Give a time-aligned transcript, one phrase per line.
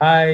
[0.00, 0.32] 嗨，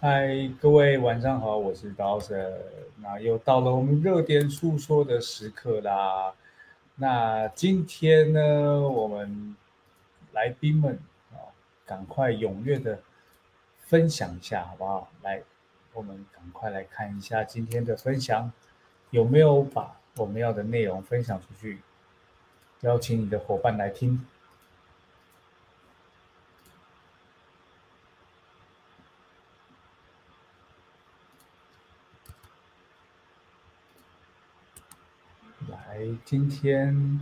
[0.00, 2.50] 嗨，各位晚上好，我是刀神。
[2.96, 6.32] 那又到了我们热点诉说的时刻啦。
[6.94, 9.54] 那今天呢，我们
[10.32, 10.98] 来宾们
[11.32, 11.52] 啊，
[11.84, 12.98] 赶快踊跃的
[13.80, 15.10] 分享一下，好不好？
[15.20, 15.42] 来，
[15.92, 18.50] 我们赶快来看一下今天的分享，
[19.10, 21.82] 有没有把我们要的内容分享出去？
[22.80, 24.26] 邀请你的伙伴来听。
[35.68, 37.20] 来，今天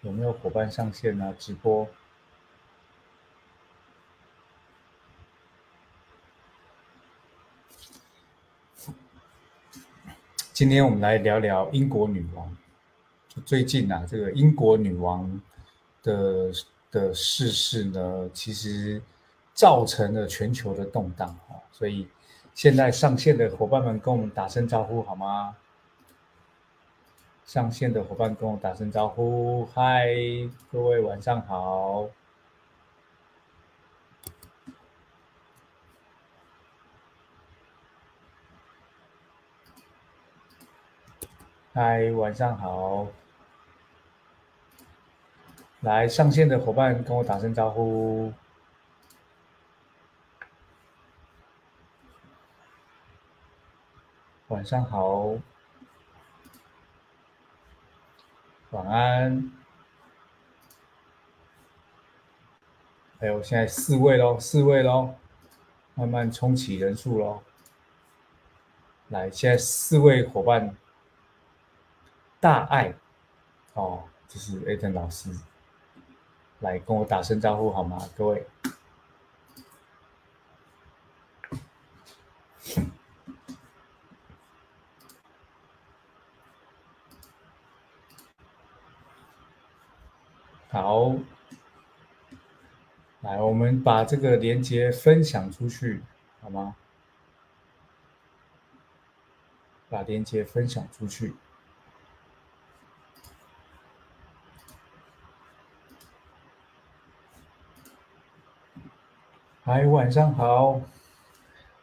[0.00, 1.34] 有没有伙伴上线呢？
[1.38, 1.86] 直播。
[10.54, 12.56] 今天我们来聊聊英国女王。
[13.44, 15.38] 最近啊，这个英国女王
[16.02, 16.50] 的
[16.90, 19.02] 的逝世呢，其实
[19.52, 21.60] 造成了全球的动荡啊。
[21.70, 22.08] 所以
[22.54, 25.54] 现在上线的伙伴们，跟我们打声招呼好吗？
[27.52, 30.06] 上线的伙伴跟我打声招呼，嗨，
[30.70, 32.08] 各位晚上好。
[41.74, 43.06] 嗨，晚上好。
[45.80, 48.32] 来上线的伙伴跟我打声招呼，
[54.48, 55.34] 晚上好。
[58.72, 59.52] 晚安，
[63.20, 65.14] 还有现在四位喽，四位喽，
[65.94, 67.42] 慢慢冲起人数喽。
[69.08, 70.74] 来，现在四位伙伴，
[72.40, 72.94] 大爱，
[73.74, 75.30] 哦，这是 A 登老师，
[76.60, 78.46] 来跟我打声招呼好吗，各位？
[90.72, 91.14] 好，
[93.20, 96.02] 来，我们把这个链接分享出去，
[96.40, 96.74] 好吗？
[99.90, 101.34] 把链接分享出去。
[109.62, 110.80] 嗨，晚上好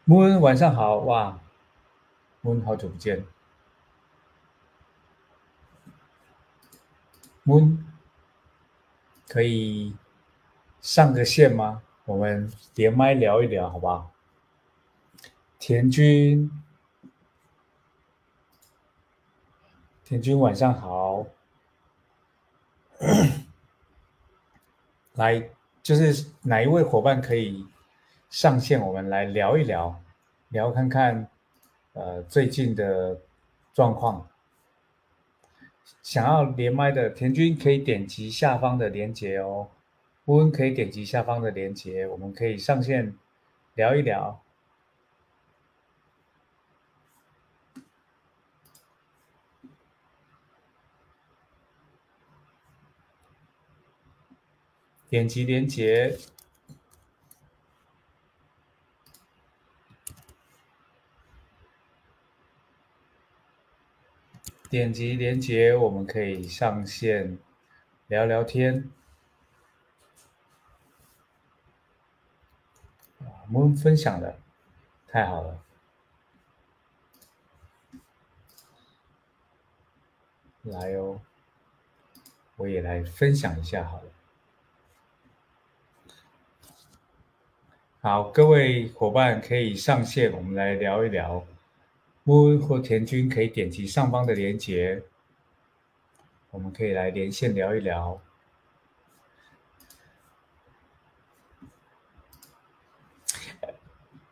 [0.04, 1.38] ，moon，晚上好，哇
[2.42, 3.24] ，moon，好久不见
[7.46, 7.88] ，moon。
[9.30, 9.94] 可以
[10.80, 11.80] 上个线吗？
[12.04, 14.10] 我们连麦聊一聊，好不好？
[15.60, 16.50] 田军，
[20.02, 21.24] 田军晚上好。
[25.14, 25.48] 来，
[25.80, 27.64] 就是哪一位伙伴可以
[28.30, 28.84] 上线？
[28.84, 30.02] 我们来聊一聊，
[30.48, 31.30] 聊看看，
[31.92, 33.16] 呃，最近的
[33.72, 34.28] 状况。
[36.02, 39.68] 想要连麦的田军可以点击下方的连接哦，
[40.26, 43.14] 乌恩可以点击下方的连接，我们可以上线
[43.74, 44.42] 聊一聊。
[55.08, 56.16] 点击连接。
[64.70, 67.36] 点击连接，我们可以上线
[68.06, 68.88] 聊聊天。
[73.18, 74.38] 我们分享的
[75.08, 75.60] 太好了，
[80.62, 81.20] 来哦，
[82.54, 84.04] 我也来分享一下好了。
[88.00, 91.44] 好，各位伙伴可以上线，我们来聊一聊。
[92.30, 95.02] 木或田军可以点击上方的连接，
[96.52, 98.22] 我们可以来连线聊一聊。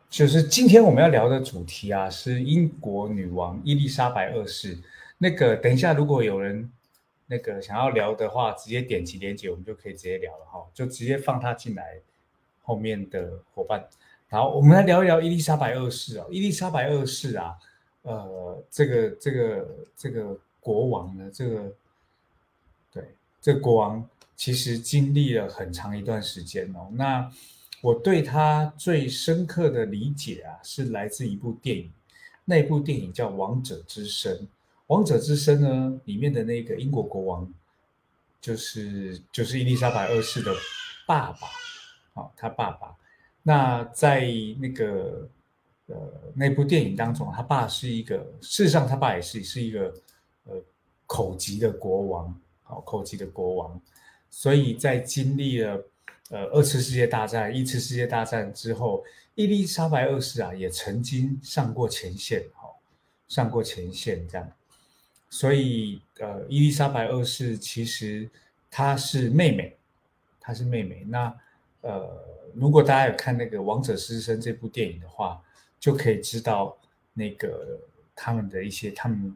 [0.09, 4.77] 就是今天我们要聊的主题啊，是英国女王伊丽莎白二世。
[5.17, 6.71] 那个等一下，如果有人
[7.27, 11.99] 那个想要聊的话，直接点击连接，我们就可以直接聊了哈，就直接放他进来。
[12.61, 13.85] 后面的伙伴，
[14.29, 17.57] 然后我们来聊一聊伊丽莎白二世啊，伊丽莎白二世啊。
[18.03, 21.71] 呃，这个这个这个国王呢，这个
[22.91, 23.03] 对，
[23.41, 26.89] 这国王其实经历了很长一段时间哦。
[26.93, 27.29] 那
[27.81, 31.91] 我对他最深刻的理解啊，是来自一部电影，
[32.45, 34.33] 那部电影叫《王者之声》。
[34.87, 37.53] 《王者之声》呢，里面的那个英国国王，
[38.41, 40.53] 就是就是伊丽莎白二世的
[41.05, 41.47] 爸爸
[42.13, 42.95] 好，他爸爸。
[43.43, 44.25] 那在
[44.59, 45.29] 那个
[45.89, 45.95] 呃
[46.33, 49.93] 那部电影当中，他爸是一个，事实上他爸也是是一个
[50.45, 50.55] 呃
[51.05, 53.81] 口级的国王，好口级的国王。
[54.29, 55.83] 所以在经历了
[56.29, 59.03] 呃二次世界大战、一次世界大战之后，
[59.33, 62.79] 伊丽莎白二世啊也曾经上过前线，好
[63.27, 64.51] 上过前线这样。
[65.31, 68.29] 所以呃伊丽莎白二世其实
[68.69, 69.75] 她是妹妹，
[70.39, 71.03] 她是妹妹。
[71.07, 71.35] 那
[71.81, 72.07] 呃
[72.53, 75.41] 如果大家有看那个《王者师生》这部电影的话，
[75.79, 76.77] 就可以知道
[77.13, 77.79] 那个
[78.15, 79.35] 他们的一些他们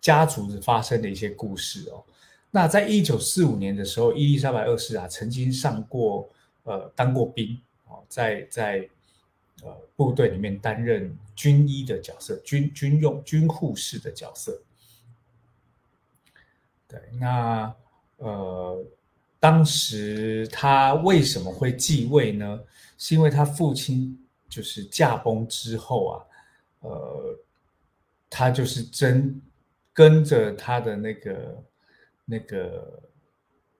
[0.00, 2.04] 家族的发生的一些故事哦。
[2.50, 6.28] 那在一九四五年的时候，伊丽莎白二世啊，曾经上过
[6.64, 8.88] 呃当过兵哦，在在
[9.62, 14.62] 呃部队里面担任军医的角色，军军用军护士的角色。
[16.86, 17.74] 对，那
[18.18, 18.84] 呃，
[19.40, 22.60] 当时他为什么会继位呢？
[22.96, 24.16] 是因为他父亲
[24.54, 26.14] 就是驾崩之后啊，
[26.80, 27.38] 呃，
[28.28, 29.40] 他就是真
[29.92, 31.64] 跟着他的那个。
[32.26, 33.02] 那个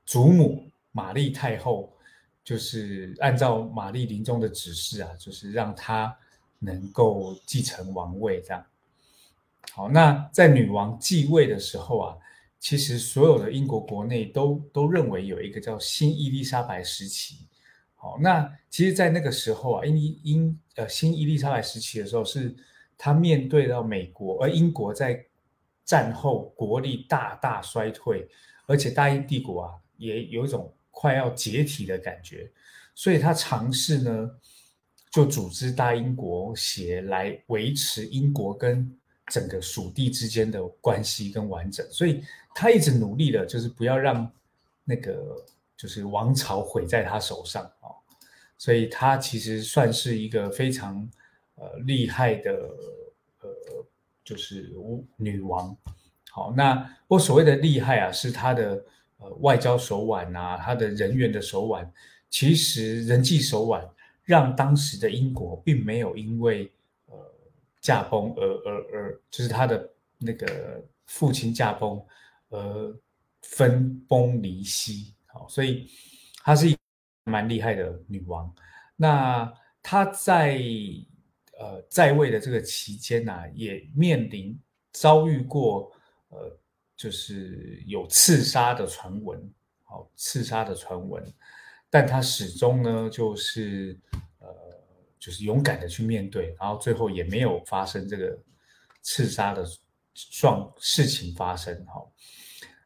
[0.04, 1.90] 祖母玛丽太后，
[2.44, 6.14] 就是按照玛丽临终的指示啊，就是让她
[6.58, 8.62] 能够继承王位，这样。
[9.72, 12.18] 好，那在女王继位的时候啊，
[12.60, 17.46] 其实所有的英国国内都都认为有一个叫新伊丽莎白时期。
[18.04, 22.54] 哦，那其实，在那个时候啊，英英呃新伊丽莎白时期的时候，是
[22.96, 25.24] 他面对到美国，而英国在。
[25.86, 28.26] 战后国力大大衰退，
[28.66, 32.50] 而且大英帝国啊也有一种快要解体的感觉，
[32.94, 34.30] 所以他尝试呢
[35.12, 38.90] 就组织大英国协来维持英国跟
[39.26, 42.24] 整个属地之间的关系跟完整，所以
[42.54, 44.26] 他一直努力的就是不要让
[44.84, 45.36] 那个
[45.84, 47.92] 就是王朝毁在他手上啊，
[48.56, 51.06] 所以他其实算是一个非常
[51.56, 52.52] 呃厉害的
[53.42, 53.50] 呃。
[54.24, 54.72] 就是
[55.18, 55.76] 女王，
[56.30, 58.82] 好，那我所谓的厉害啊，是她的
[59.18, 61.92] 呃外交手腕啊，她的人员的手腕，
[62.30, 63.86] 其实人际手腕
[64.22, 66.72] 让当时的英国并没有因为
[67.10, 67.14] 呃
[67.82, 72.02] 驾崩而而而，就是他的那个父亲驾崩
[72.48, 72.96] 而
[73.42, 75.90] 分崩离析，好，所以
[76.42, 76.76] 她是一
[77.24, 78.50] 蛮厉害的女王。
[78.96, 79.52] 那
[79.82, 80.58] 她在。
[81.56, 84.60] 呃，在位的这个期间呢，也面临
[84.90, 85.88] 遭遇过
[86.30, 86.58] 呃，
[86.96, 89.40] 就是有刺杀的传闻，
[89.84, 91.24] 好刺杀的传闻，
[91.88, 93.96] 但他始终呢，就是
[94.40, 94.48] 呃，
[95.16, 98.36] 就是勇敢的去面对，然后最后也没有发生这个
[99.00, 99.64] 刺杀的
[100.32, 102.04] 状事情发生，哈。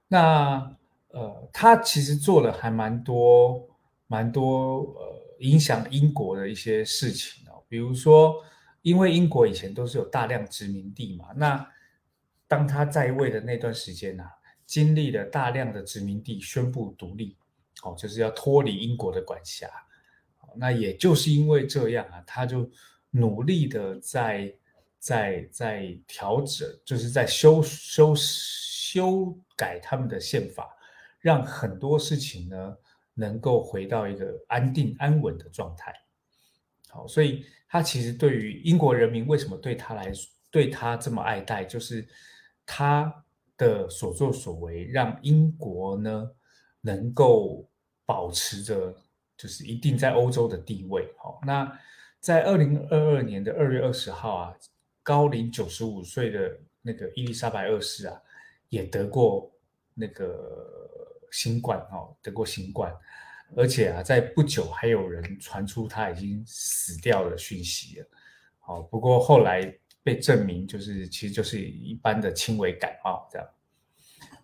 [0.08, 0.76] 那
[1.08, 3.68] 呃，他其实做了还蛮多
[4.06, 8.42] 蛮多呃，影响英国的一些事情哦，比如说。
[8.82, 11.68] 因为英国以前都是有大量殖民地嘛，那
[12.46, 14.24] 当他在位的那段时间呢，
[14.64, 17.36] 经历了大量的殖民地宣布独立，
[17.82, 19.68] 哦，就是要脱离英国的管辖。
[20.54, 22.70] 那也就是因为这样啊，他就
[23.10, 24.54] 努力的在
[25.00, 30.70] 在在调整，就是在修修修改他们的宪法，
[31.20, 32.76] 让很多事情呢
[33.14, 35.94] 能够回到一个安定安稳的状态。
[36.88, 37.44] 好，所以。
[37.70, 40.10] 他其实对于英国人民为什么对他来
[40.50, 42.08] 对他这么爱戴，就是
[42.64, 43.14] 他
[43.58, 46.30] 的所作所为让英国呢
[46.80, 47.68] 能够
[48.06, 48.96] 保持着
[49.36, 51.12] 就是一定在欧洲的地位。
[51.18, 51.70] 好，那
[52.20, 54.56] 在二零二二年的二月二十号啊，
[55.02, 58.18] 高龄九十五岁的那个伊丽莎白二世啊，
[58.70, 59.52] 也得过
[59.92, 62.92] 那个新冠哦，得过新冠。
[63.56, 68.06] 而且啊，在不久还有人传出他已经死掉的讯息了。
[68.58, 73.48] 好，不过后来被证明就是其实就是一般的轻微感冒这样。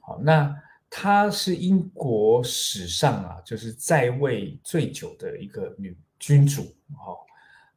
[0.00, 0.56] 好，那
[0.88, 6.74] 她是英国史上啊，就是在位最久的一个女君主。
[6.96, 7.26] 好，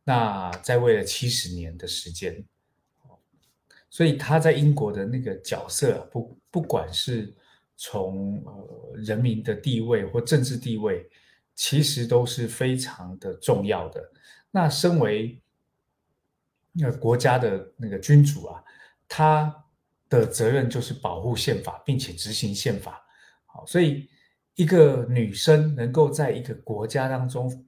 [0.06, 2.42] 那在位了七十年的时间。
[3.90, 7.36] 所以她在英国的那个角色，不不管是。
[7.80, 11.08] 从呃人民的地位或政治地位，
[11.54, 14.04] 其实都是非常的重要的。
[14.50, 15.40] 那身为
[16.72, 18.64] 那个国家的那个君主啊，
[19.08, 19.64] 他
[20.10, 23.00] 的责任就是保护宪法，并且执行宪法。
[23.46, 24.10] 好，所以
[24.56, 27.64] 一个女生能够在一个国家当中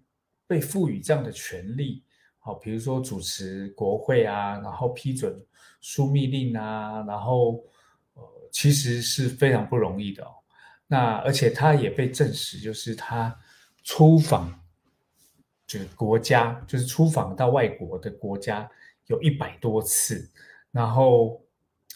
[0.48, 2.04] 被赋予这样的权利，
[2.40, 5.40] 好，比如说主持国会啊，然后批准
[5.84, 7.64] 枢密令啊，然后。
[8.52, 10.32] 其实是非常不容易的哦。
[10.88, 13.40] 那而且他也被证实，就是他
[13.84, 14.60] 出访
[15.68, 18.68] 就是国家，就是出访到外国的国家
[19.06, 20.28] 有一百多次，
[20.72, 21.40] 然后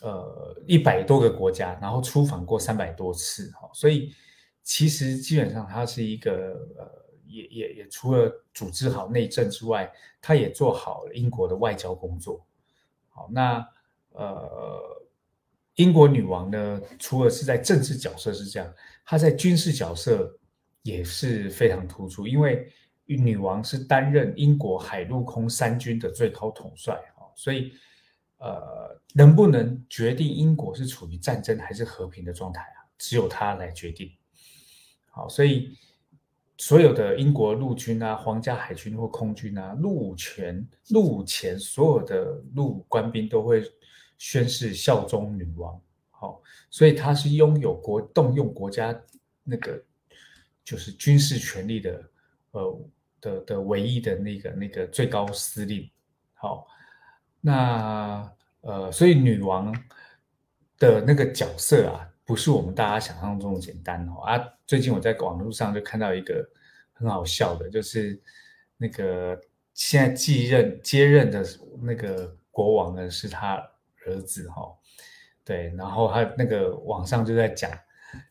[0.01, 4.13] 呃一百多个国家，然后出访过三百多次哈，所以
[4.61, 6.87] 其实基本上他是一个呃
[7.25, 9.91] 也也也除了组织好内政之外，
[10.21, 12.45] 他也做好了英国的外交工作。
[13.09, 13.67] 好，那
[14.11, 15.02] 呃。
[15.75, 18.71] 英国女王呢，除了是在政治角色是这样，
[19.03, 20.31] 她在军事角色
[20.83, 22.27] 也是非常突出。
[22.27, 22.71] 因为
[23.05, 27.73] 女王是担任英国海陆空三军的最高统帅啊，所以
[28.37, 34.11] 呃，能不能决定英国是处于战争还是和平的状态啊，只有她来决定。
[35.09, 35.75] 好，所以
[36.57, 43.63] 所有的英国陆军啊、皇家海军或空军啊，入伍前、入伍前所有的入伍官兵都会。
[44.23, 45.77] 宣誓效忠女王，
[46.09, 48.97] 好，所以他是拥有国动用国家
[49.43, 49.83] 那个
[50.63, 52.03] 就是军事权力的，
[52.51, 52.89] 呃
[53.19, 55.91] 的的唯一的那个那个最高司令，
[56.35, 56.65] 好，
[57.41, 59.75] 那呃，所以女王
[60.79, 64.41] 的那个角色啊，不是我们大家想象中的简单哦啊。
[64.65, 66.49] 最近我在网络上就看到一个
[66.93, 68.17] 很好笑的，就是
[68.77, 69.37] 那个
[69.73, 71.43] 现在继任接任的
[71.81, 73.61] 那个国王呢，是他。
[74.05, 74.71] 儿子哈，
[75.43, 77.71] 对，然后他那个网上就在讲，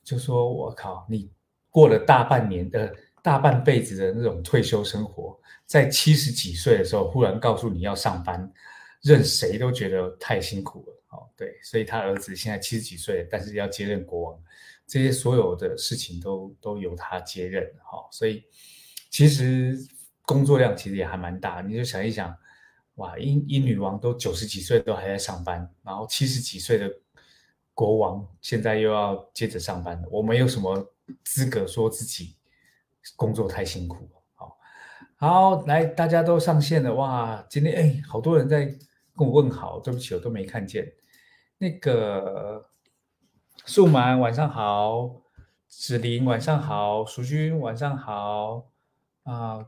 [0.05, 1.31] 就说我靠，你
[1.71, 8.51] 过了大半年的大半辈子的那种退休生活，在七十几岁的时候忽然告诉你要上班，
[9.03, 11.03] 任谁都觉得太辛苦了。
[11.11, 14.43] 哦，对，所以他儿子现在七十几岁，但是要接任国王，
[14.87, 17.63] 这些所有的事情都都由他接任。
[17.85, 18.43] 哈，所以
[19.11, 19.77] 其实
[20.23, 22.35] 工作量其实也还蛮大，你就想一想。
[22.97, 26.93] 哇，英英女王都九十几岁都还在上班，然后七十几岁的
[27.73, 30.09] 国王现在又要接着上班了。
[30.11, 30.93] 我没有什么
[31.25, 32.37] 资格说自己
[33.17, 34.07] 工作太辛苦。
[34.35, 34.59] 好，
[35.17, 36.93] 好，来，大家都上线了。
[36.95, 38.67] 哇，今天哎，好多人在
[39.17, 40.93] 跟我问好，对不起，我都没看见。
[41.57, 42.69] 那个
[43.65, 45.23] 素满晚上好，
[45.67, 48.71] 子林晚上好，淑君晚上好
[49.23, 49.67] 啊，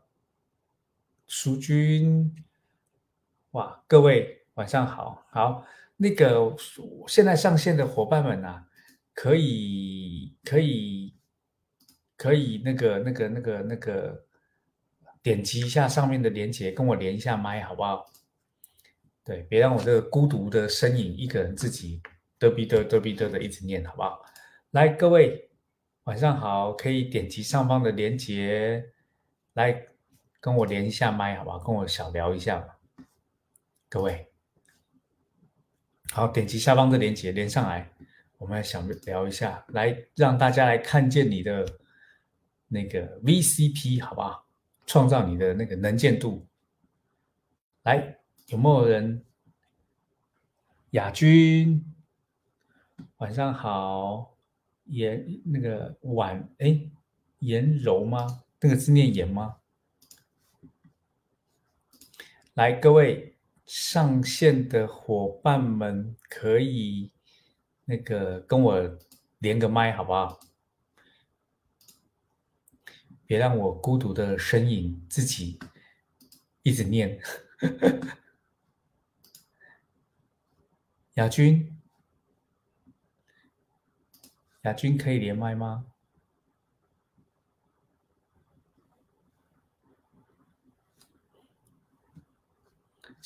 [1.26, 2.37] 淑君。
[3.54, 5.64] 哇，各位晚上好，好，
[5.96, 6.52] 那个
[7.06, 8.64] 现在上线的伙伴们呐，
[9.12, 11.14] 可以可以
[12.16, 14.25] 可以那个那个那个那个
[15.23, 18.04] 点击一下上面的链接，跟我连一下麦，好不好？
[19.23, 22.02] 对，别让我这个孤独的身影一个人自己
[22.40, 24.20] 嘚逼嘚嘚逼嘚的一直念，好不好？
[24.73, 25.49] 来，各位
[26.04, 28.84] 晚上好，可以点击上方的链接
[29.52, 29.80] 来
[30.40, 31.61] 跟我连一下麦，好不好？
[31.61, 32.74] 跟我小聊一下。
[33.95, 34.29] 各位，
[36.11, 37.89] 好，点击下方的链接连上来，
[38.39, 41.65] 我们来想聊一下，来让大家来看见你的
[42.67, 44.49] 那个 VCP，好不好？
[44.85, 46.45] 创造你的那个能见度。
[47.85, 49.25] 来，有没有人？
[50.91, 51.95] 亚军，
[53.19, 54.37] 晚上好。
[54.87, 56.91] 颜那个婉，哎，
[57.39, 58.43] 颜柔吗？
[58.61, 59.59] 那个字念颜吗？
[62.55, 63.34] 来，各位。
[63.66, 67.12] 上线的伙伴们可以
[67.85, 68.99] 那个跟我
[69.38, 70.40] 连个麦，好不好？
[73.26, 75.59] 别让我孤独的身影自己
[76.62, 77.18] 一直念。
[81.14, 81.80] 亚军，
[84.62, 85.87] 亚军可以连麦吗？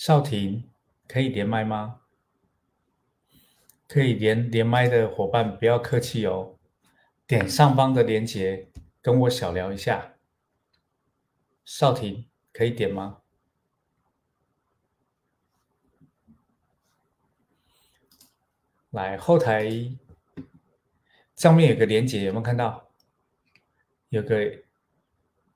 [0.00, 0.62] 少婷，
[1.08, 2.02] 可以连麦吗？
[3.88, 6.56] 可以连连麦的伙伴不要客气哦，
[7.26, 8.68] 点上方的连接
[9.02, 10.14] 跟我小聊一下。
[11.64, 13.22] 少婷，可以点吗？
[18.90, 19.68] 来后台
[21.34, 22.88] 上面有个连接，有没有看到？
[24.10, 24.62] 有个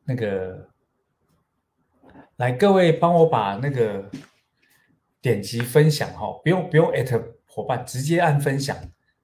[0.02, 0.68] 那个，
[2.38, 4.11] 来各位帮我把那个。
[5.22, 8.76] 点击分享哈，不用不用艾特伙伴，直接按分享，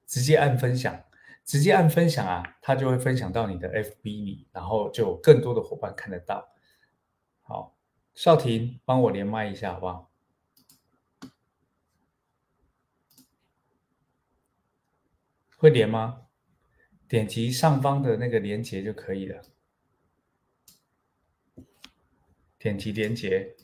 [0.07, 1.05] 直接按分享，
[1.45, 6.49] 直接按分享啊，它就会分享到你的 FB 里，然后就有更多的伙伴看得到。
[7.43, 7.77] 好，
[8.15, 10.11] 少婷帮我连麦一下好不好？
[15.57, 16.27] 会连吗？
[17.09, 19.43] 点击上方的那个连接就可以了，
[22.59, 23.57] 点击连接。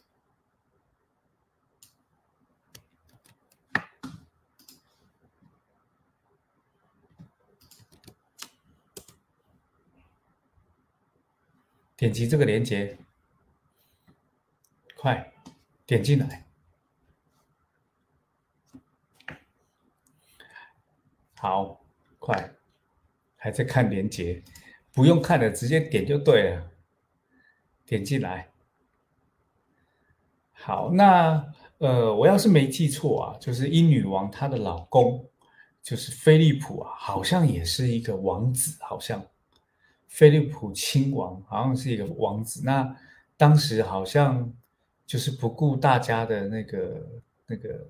[12.04, 12.98] 点击这个链接，
[14.94, 15.32] 快
[15.86, 16.44] 点进来。
[21.38, 21.82] 好，
[22.18, 22.52] 快，
[23.36, 24.42] 还在看连接，
[24.92, 26.70] 不用看了，直接点就对了。
[27.86, 28.50] 点进来。
[30.52, 35.26] 好，那呃，我要是没记错啊，就是英女王她的老公，
[35.82, 39.26] 就是菲利普啊，好像也是一个王子，好像
[40.14, 42.62] 菲利普亲王好像是一个王子。
[42.64, 42.96] 那
[43.36, 44.48] 当时好像
[45.04, 47.04] 就是不顾大家的那个
[47.48, 47.84] 那个，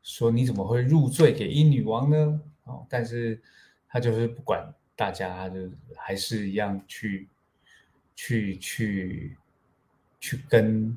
[0.00, 2.40] 说你怎么会入赘给英女王呢？
[2.62, 3.42] 哦，但是
[3.88, 7.28] 他就是不管大家，他就还是一样去
[8.14, 9.36] 去去
[10.20, 10.96] 去跟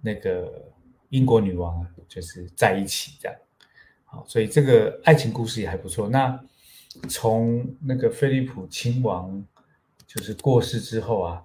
[0.00, 0.72] 那个
[1.10, 3.38] 英国女王就是在一起这样。
[4.06, 6.08] 好，所以这个爱情故事也还不错。
[6.08, 6.42] 那
[7.10, 9.46] 从那个菲利普亲王
[10.12, 11.44] 就是过世之后啊，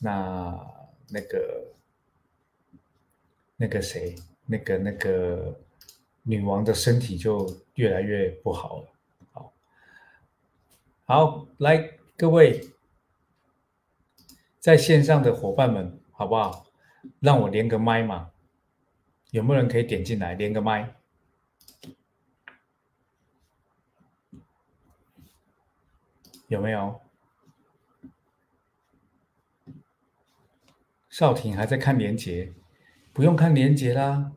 [0.00, 0.66] 那
[1.10, 1.74] 那个
[3.56, 5.60] 那个谁，那个那个。
[6.24, 8.88] 女王的身体就越来越不好了。
[9.32, 9.52] 好，
[11.04, 12.70] 好，来各位
[14.60, 16.64] 在线上的伙伴们，好不好？
[17.18, 18.30] 让我连个麦嘛？
[19.32, 20.94] 有没有人可以点进来连个麦？
[26.46, 27.01] 有没有？
[31.12, 32.54] 少廷还在看连接，
[33.12, 34.32] 不用看连接啦。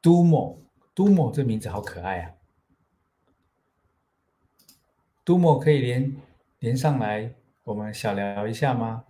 [0.00, 0.62] 都莫，
[0.94, 2.34] 都莫这名字好可爱啊！
[5.24, 6.16] 都莫可以连
[6.60, 9.04] 连上来，我们小聊一下吗？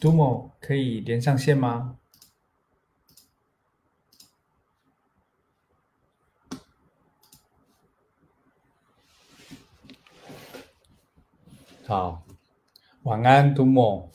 [0.00, 1.98] 都莫可以连上线吗？
[11.90, 12.24] 好。
[13.02, 14.08] 晚安，杜莫。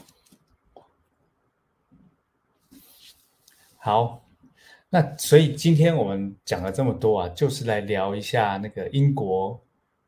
[3.75, 4.25] 好，
[4.87, 9.61] 那所以今天我们讲了这么多啊，就是来聊一下那个英国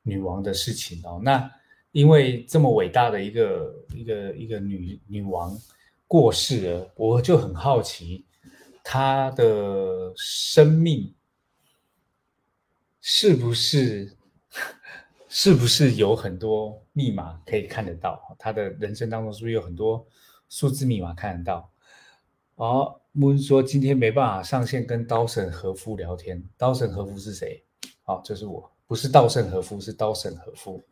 [0.04, 1.20] 女王的事情哦。
[1.22, 1.52] 那
[1.92, 5.54] 因为这么伟大的一个一个一个女女王
[6.08, 8.26] 过世了，我就很好奇
[8.82, 11.14] 她的生命
[13.02, 14.16] 是不是。
[15.40, 18.36] 是不是有很多密码可以看得到？
[18.40, 20.04] 他的人生当中是不是有很多
[20.50, 21.72] 数字密码看得到？
[22.56, 26.44] 哦，木说今天没办法上线跟刀神和夫聊天。
[26.58, 27.64] 刀神和夫是谁？
[28.02, 30.84] 好，就是我，不是稻盛和夫，是刀神和夫。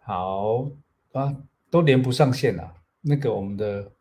[0.00, 0.68] 好
[1.12, 1.36] 啊，
[1.70, 2.74] 都连不上线了。
[3.00, 3.92] 那个我们的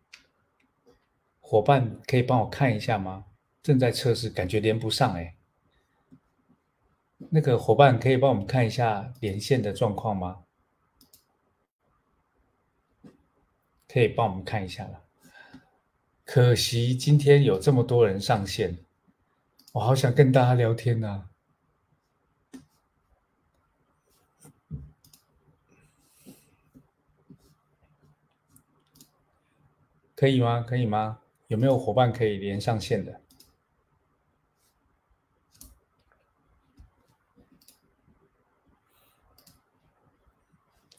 [1.39, 3.25] 伙伴可以帮我看一下吗？
[3.61, 5.35] 正在测试，感觉连不上哎。
[7.29, 10.43] 那个伙伴可以帮我们看一下连线的状况吗？
[13.87, 15.03] 可以帮我们看一下了。
[16.25, 18.79] 可惜今天有这么多人上线，
[19.73, 21.29] 我好想跟大家聊天呐。
[30.15, 30.61] 可以吗？
[30.61, 31.19] 可以吗？
[31.47, 33.22] 有没有伙伴可以连上线的？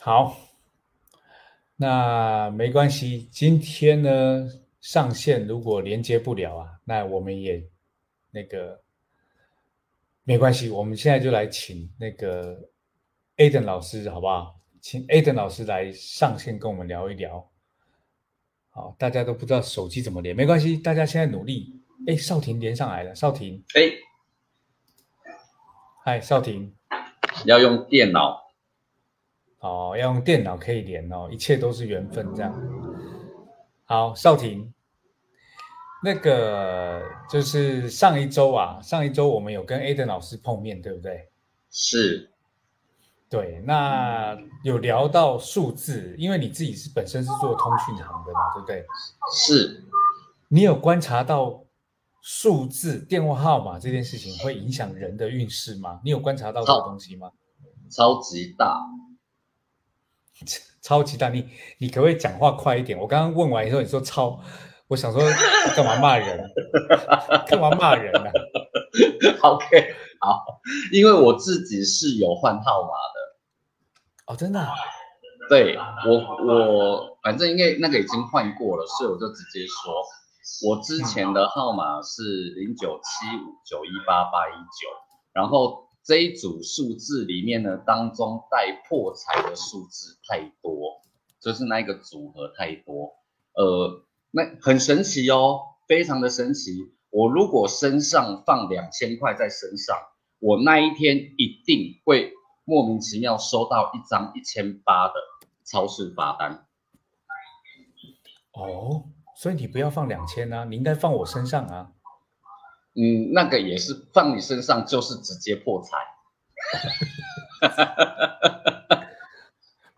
[0.04, 0.36] 好，
[1.76, 3.26] 那没关系。
[3.32, 4.46] 今天呢
[4.82, 7.66] 上线，如果连接不了啊，那我们也
[8.30, 8.82] 那个
[10.22, 10.68] 没关系。
[10.68, 12.68] 我们现在就来请那个
[13.38, 14.60] Aden 老师，好不好？
[14.82, 17.50] 请 Aden 老师来上线跟我们聊一聊。
[18.68, 21.80] 好，大家都不知道手机怎么连，没关系，大家现在努力。
[22.06, 23.64] 哎，少婷连上来了，少婷。
[23.74, 23.90] 哎，
[26.04, 26.74] 嗨，少廷，
[27.46, 28.43] 要用电脑。
[29.64, 32.54] 哦，要用电脑可以连哦，一切都是缘分这样。
[33.86, 34.70] 好，少婷，
[36.02, 41.30] 那个就是上一周啊，上一周我们有跟 Aden 老师碰面，对不对？
[41.70, 42.30] 是，
[43.30, 48.84] 对，那有聊到数字，因为你自己是本身是做通讯行的嘛，对不对？
[49.34, 49.82] 是，
[50.48, 51.64] 你有观察到
[52.20, 56.02] 数字电话号码这件事情会影响人的运势吗？
[56.04, 57.30] 你有观察到这个东西吗？
[57.88, 58.78] 超级大。
[60.82, 62.98] 超级大，你你可不可以讲话快一点？
[62.98, 64.38] 我刚刚问完以后，你说超，
[64.88, 65.22] 我想说
[65.74, 66.44] 干嘛骂人？
[67.48, 68.30] 干嘛骂人呢？
[69.42, 70.60] OK，好，
[70.92, 74.32] 因为我自己是有换号码的。
[74.32, 74.66] 哦，真的？
[75.48, 79.94] 对我我反正因为那个已经换过了，所以我就直接说，
[80.68, 82.22] 我之前的号码是
[82.56, 84.88] 零九七五九一八八一九，
[85.34, 91.00] 然后这一组数字里面呢，当中带破财的数字太多，
[91.40, 93.14] 就是那一个组合太多。
[93.54, 96.92] 呃，那很神奇哦，非常的神奇。
[97.08, 99.96] 我如果身上放两千块在身上，
[100.40, 105.14] 我那一天一定会莫名其妙收到一张一千八的
[105.64, 106.66] 超市罚单。
[108.52, 111.92] 哦，所以你不要放两千啊，你应该放我身上啊。
[112.94, 115.96] 嗯，那个也是放你身上就是直接破财。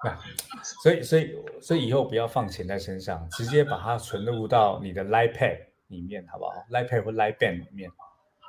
[0.83, 7.91] 所以所以所以以后不要放钱在身上，直接把它存入到你的 Line Pay 里面，好不好？Line Pay 或 Line Bank 里面。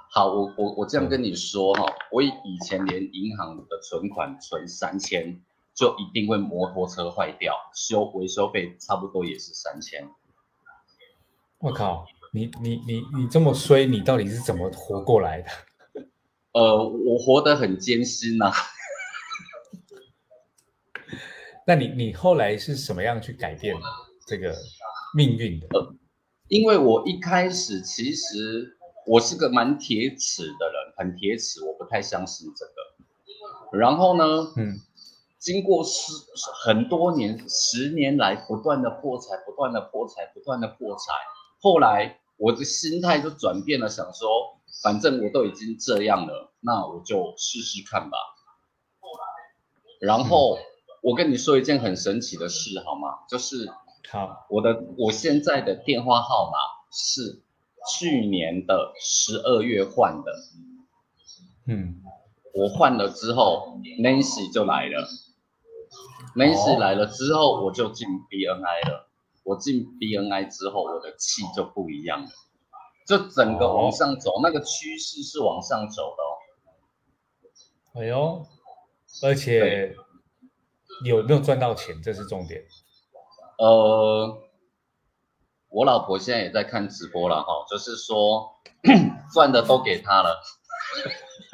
[0.10, 2.32] 好，我我我这样跟你说哈，我以
[2.66, 5.42] 前连银行的存款存三千，
[5.76, 10.10] 就一定会摩托车坏掉，修维修费差不多也是三千。
[11.60, 15.50] 我靠，你你你你这么衰，你到底是怎么活过来的？
[16.54, 18.52] 呃，我活得很艰辛呐。
[21.66, 23.76] 那你你后来是什么样去改变
[24.26, 24.56] 这个
[25.16, 25.68] 命运的？
[25.72, 25.96] 呃，
[26.48, 33.78] 因为我一开始其实我是个蛮铁齿的人，很铁齿，我不太相信这个。
[33.78, 34.80] 然后呢，嗯，
[35.40, 36.12] 经过十
[36.64, 41.14] 很多年，十年来不断的破财，不断的破财，不断的破财。
[41.60, 48.18] 后来我的心态就转变了，想说，反正我都已经这样了，那我就试试看吧。
[50.00, 50.58] 然后。
[51.04, 53.20] 我跟你说一件很神奇的事，好吗？
[53.30, 53.70] 就是
[54.10, 56.58] 好，我的我现在的电话号码
[56.92, 57.44] 是
[57.94, 60.32] 去年的十二月换的。
[61.68, 62.02] 嗯，
[62.54, 65.08] 我换了之后，Nancy 就来了。
[66.36, 69.07] Nancy 来了之后，我就进 BNI 了。
[69.48, 72.30] 我进 BNI 之后，我的气就不一样了，
[73.08, 76.38] 就整个往上走，那个趋势是往上走的哦。
[78.02, 78.46] 哎呦，
[79.24, 79.96] 而且。
[81.06, 82.02] 有没有赚到钱？
[82.02, 82.60] 这是重点。
[83.60, 84.42] 呃，
[85.70, 88.60] 我老婆现在也在看直播了哈，就是说
[89.32, 90.42] 赚的都给她了。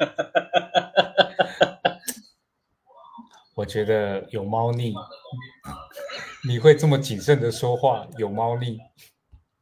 [3.54, 4.94] 我觉得有猫腻，
[6.46, 8.78] 你会这么谨慎的说话，有猫腻。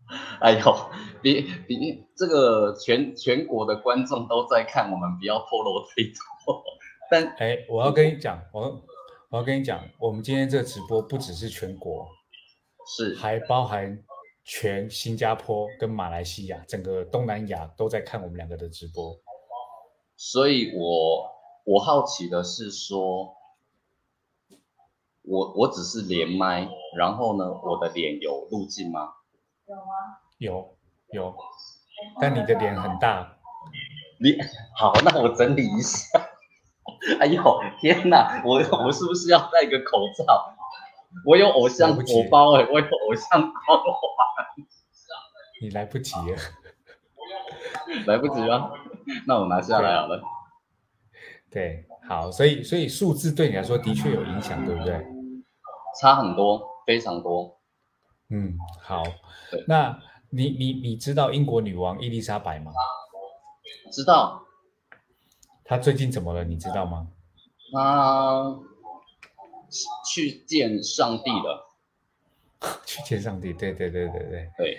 [0.40, 0.90] 哎呦，
[1.22, 6.02] 别别，这个全全国的观众都在看，我们不要透露太
[6.44, 6.62] 多。
[7.10, 8.82] 但哎，我要跟你讲，我。
[9.30, 12.06] 我要跟你讲，我们今天这个直播不只是全国，
[12.86, 14.04] 是还包含
[14.44, 19.18] 全新加坡跟马来西亚，整个东南亚都在看我们两个的直播。
[20.18, 21.26] 所以，我
[21.64, 23.34] 我好奇的是说，
[25.22, 29.12] 我我只是连麦，然后呢，我的脸有路径吗？
[29.66, 30.76] 有啊，有
[31.12, 31.34] 有，
[32.20, 33.36] 但你的脸很大。
[34.20, 34.36] 你
[34.76, 36.06] 好，那我整理一下。
[37.20, 37.42] 哎呦
[37.80, 38.42] 天哪！
[38.44, 40.54] 我我是不是要戴个口罩？
[41.26, 44.66] 我有偶像火包哎，我有偶像光环。
[45.60, 46.36] 你来不及了，
[48.06, 48.70] 来不及吗？
[49.26, 50.22] 那我拿下来好了。
[51.50, 55.04] 对，好，所以所以数字对你来说的确有影响，对不对？
[56.00, 57.58] 差很多，非常多。
[58.28, 59.02] 嗯，好。
[59.66, 60.00] 那
[60.30, 62.72] 你你你知道英国女王伊丽莎白吗？
[63.92, 64.42] 知道。
[65.64, 66.44] 她最近怎么了？
[66.44, 67.08] 你知道吗？
[67.72, 68.58] 她
[70.10, 71.68] 去见上帝了。
[72.86, 73.52] 去见上帝？
[73.52, 74.50] 对对对对对。
[74.56, 74.78] 对。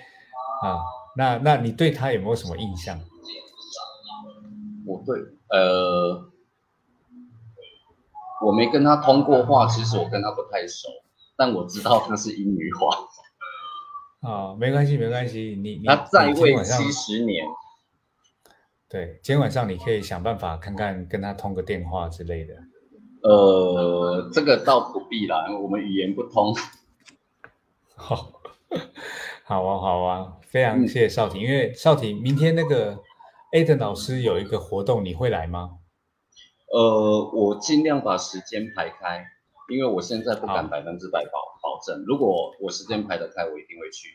[0.64, 0.80] 啊，
[1.16, 3.00] 那那你对她有没有什么印象？
[4.86, 5.18] 我对，
[5.50, 6.30] 呃，
[8.42, 10.90] 我没跟她通过话，其实我跟她不太熟，
[11.44, 12.90] 但我知道他是英女皇。
[14.22, 17.46] 啊，没关系，没关系，你你他在位七十年。
[18.88, 22.54] 对，今天晚上你可以想办法看看跟他通个电话之类的。
[23.24, 26.56] 呃，这个倒不必啦，我们语言不通。
[27.98, 28.40] 好，
[29.44, 32.98] 好啊，好啊，非常谢谢少廷，因为少廷明天那个
[33.52, 35.72] a e n 老师有一个活动，你会来吗？
[36.72, 39.26] 呃，我尽量把时间排开，
[39.70, 42.04] 因为我现在不敢百分之百保保证。
[42.06, 44.10] 如果我时间排得开，我一定会去。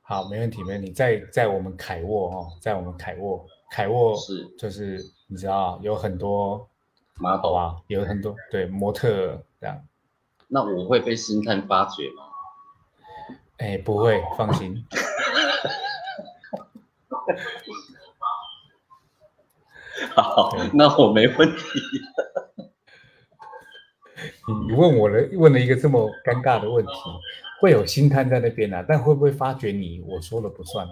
[0.00, 0.90] 好，没问题，没问题。
[0.90, 3.46] 在在我们凯沃哦，在我们凯沃。
[3.70, 6.68] 凯沃是，就是你知道有很多
[7.18, 9.86] model 啊，有很多对模特这样。
[10.48, 12.24] 那我会被星探发掘吗？
[13.58, 14.84] 哎，不会，放心。
[20.14, 21.80] 好，那我没问题。
[24.68, 26.92] 你问我了，问了一个这么尴尬的问题，
[27.60, 28.84] 会有星探在那边啊？
[28.86, 30.00] 但会不会发掘你？
[30.06, 30.86] 我说了不算。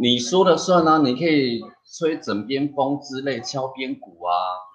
[0.00, 0.98] 你说了算啊！
[0.98, 4.30] 你可以吹枕边风之类，敲边鼓啊，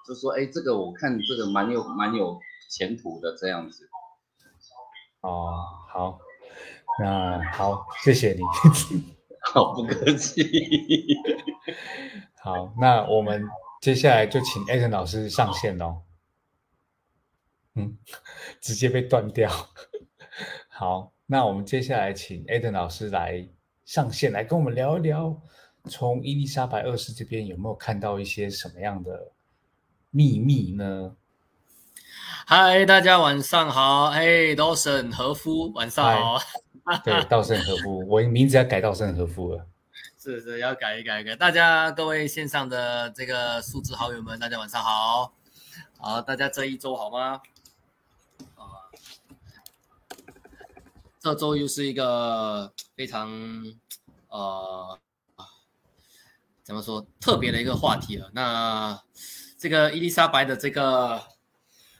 [0.05, 2.37] 就说哎，这个我看这个蛮有蛮有
[2.69, 3.87] 前途的这样子。
[5.21, 5.53] 哦，
[5.89, 6.19] 好，
[7.01, 8.41] 那好，谢谢你，
[9.53, 10.43] 好不客气。
[12.43, 13.41] 好，那我们
[13.81, 16.01] 接下来就请艾森老师上线喽。
[17.75, 17.97] 嗯，
[18.59, 19.51] 直接被断掉。
[20.69, 23.47] 好，那我们接下来请艾登老师来
[23.85, 25.39] 上线，来跟我们聊一聊，
[25.89, 29.31] 从伊丽莎白二世这边有没有看到一些什么样的
[30.09, 31.15] 秘密呢？
[32.47, 34.11] 嗨，大家晚上好。
[34.11, 36.39] 嘿，道盛和夫，晚上好。
[37.03, 39.67] 对，道盛和夫，我名字要改道盛和夫了。
[40.17, 41.35] 是是，要改一改一改。
[41.35, 45.33] 大家各位线上的这个数字好友们，大家晚上好。
[45.97, 47.41] 好，大家这一周好吗？
[51.25, 53.31] 这周又是一个非常
[54.29, 54.99] 呃，
[56.61, 58.29] 怎么说特别的一个话题了。
[58.31, 59.01] 那
[59.57, 61.19] 这个伊丽莎白的这个。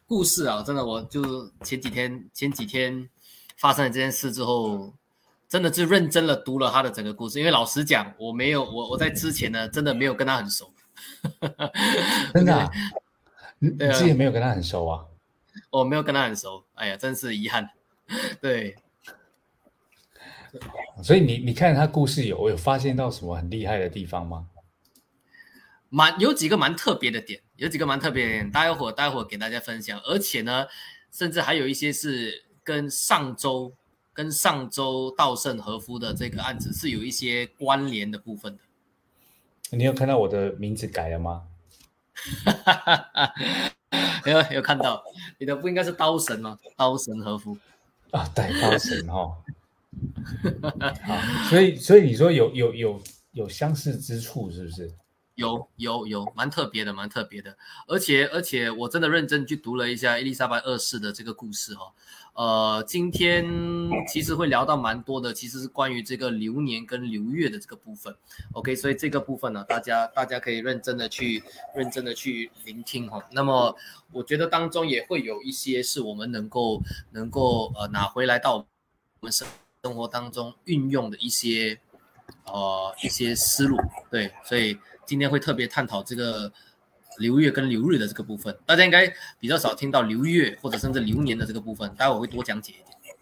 [0.08, 3.10] 故事啊，真的，我就前几天前几天
[3.58, 4.94] 发生了这件事之后，
[5.50, 7.40] 真的是认真的读了他的整个故事。
[7.40, 10.72] 因为老实讲，我没有我我在之前呢，真的没有跟他很熟。
[12.36, 12.72] 真的？
[13.58, 15.04] 你你之前没有跟他很熟啊？
[15.72, 17.68] 我没有跟他很熟，哎呀，真是遗憾。
[18.40, 18.76] 对。
[21.04, 24.48] 所以你你看他故事有有发现到什么很厉害的地方吗？
[25.90, 30.00] 蛮有几个蛮特别的点，有几个蛮特别的点，待会儿待会儿给大家分享。
[30.02, 30.68] 而且呢，
[31.12, 33.74] 甚至还有一些是跟上周
[34.12, 38.64] 跟上周稻盛和夫的这个案子是有一些关联的部分的。
[39.72, 41.44] 你有看到我的名字改了吗？
[44.26, 45.04] 有有看到，
[45.38, 46.58] 你的不应该是刀神吗？
[46.76, 47.58] 刀神和夫
[48.12, 49.38] 啊，对，刀神哈。
[51.04, 51.18] 好，
[51.50, 54.94] 所以所以你说有有有有相似之处是不是？
[55.36, 61.94] 有有有，蛮特别的，蛮特别的，而且而且我真的认真去读了一下伊丽莎白二世的这个故事哈，
[62.36, 63.46] 呃，今天
[64.08, 68.16] 其实会聊到蛮多的，其实是关于这个流年跟流月的这个部分
[68.54, 71.44] ，OK，所以这个部分呢，大家大家可以认真的去
[71.76, 73.76] 认真的去聆听哈，那么
[74.14, 76.82] 我觉得当中也会有一些是我们能够
[77.12, 78.66] 能够呃拿回来到我
[79.20, 79.46] 们生
[79.86, 81.80] 生活当中运用的一些
[82.46, 83.78] 呃一些思路，
[84.10, 84.76] 对，所以。
[85.08, 86.52] 今天会特别探讨这个
[87.20, 89.08] 流月跟流日的这个部分，大家应该
[89.40, 93.16] 比较少听到流月或者甚至流年的这个部分，待会我会多讲解一点。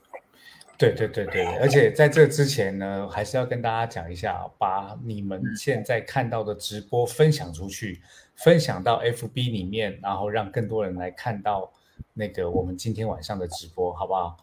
[0.78, 8.02] 对对对对，而且在这之前呢，还是要跟大家讲一下，把你们现在看到的直播分享出去，
[8.38, 11.70] 分享到 FB 里面，然后让更多人来看到
[12.14, 14.38] 那个我们今天晚上的直播，好不好？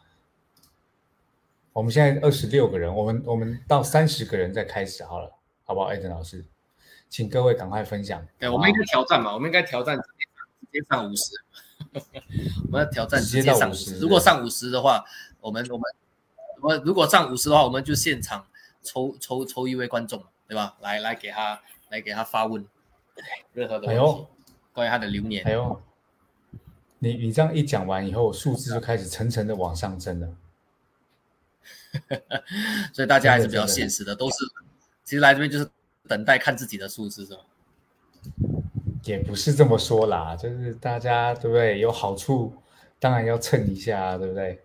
[1.72, 5.32] 我们现在二十六个人，我们我们到三十个人再开始好了，
[5.64, 5.86] 好不好？
[5.86, 6.44] 艾登老师。
[7.08, 8.24] 请各位赶快分享。
[8.38, 9.34] 对，我们应该挑战嘛？
[9.34, 10.04] 我们应该挑战直
[10.72, 11.32] 接上五十。
[12.66, 13.98] 我们要挑战直接上五十。
[13.98, 15.04] 如果上五十的话，
[15.40, 15.82] 我们我们
[16.60, 18.46] 我们如果上五十的话，我们就现场
[18.82, 20.76] 抽抽抽一位观众，对吧？
[20.80, 22.64] 来来给他来给他发问，
[23.52, 24.26] 任何的问题
[24.72, 25.44] 关于他的流年。
[25.44, 25.82] 哎呦，
[27.00, 30.28] 你你这样一讲完以后，数字就开始层层的往上增了。
[32.92, 34.36] 所以大家还是比较现实的，都是
[35.04, 35.68] 其实来这边就是。
[36.08, 37.42] 等待看自己的数字是吧？
[39.04, 41.78] 也不是这么说啦，就是大家对不对？
[41.78, 42.52] 有好处
[42.98, 44.60] 当然要蹭一下，对不对？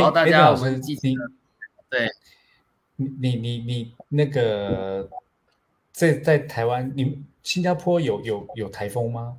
[0.00, 1.14] 好，大家我们继续。
[1.90, 2.08] 对，
[2.96, 5.06] 你你你你那个
[5.92, 9.36] 在在台湾，你新加坡有有有台风吗？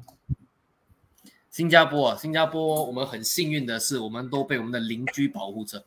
[1.62, 5.84] 新加坡啊，新加坡，我们很幸运的是，我们都被我们的邻居保护着，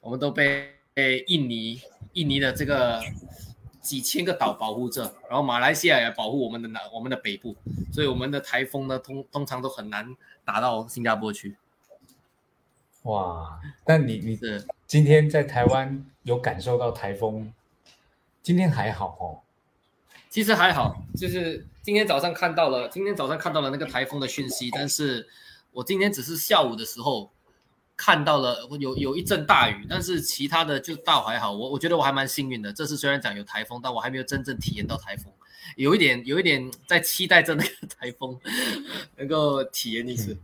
[0.00, 0.70] 我们都被。
[0.94, 1.80] 被印尼、
[2.12, 3.02] 印尼的这个
[3.80, 7.56] 几千个岛保护着，然后马来西亚也保护我们的南、我们的北部，
[7.92, 10.14] 所以我们的台风呢，通通常都很难
[10.44, 11.56] 打到新加坡去。
[13.02, 13.60] 哇！
[13.84, 17.52] 但你你是今天在台湾有感受到台风？
[18.40, 19.42] 今天还好哦。
[20.30, 25.28] 其实还好，就是今天早上看到了，今天早上看到了那个台风的讯息，但是
[25.70, 27.30] 我今天只是下午的时候。
[27.96, 31.52] 看到了有有一阵大雨，但是其他的就倒还好。
[31.52, 32.72] 我我觉得我还蛮幸运的。
[32.72, 35.32] 这次虽然讲有台风，但我还没有真正体验到台风，
[35.76, 38.36] 有一点有一点在期待着那个台风
[39.14, 40.36] 能够体验一次。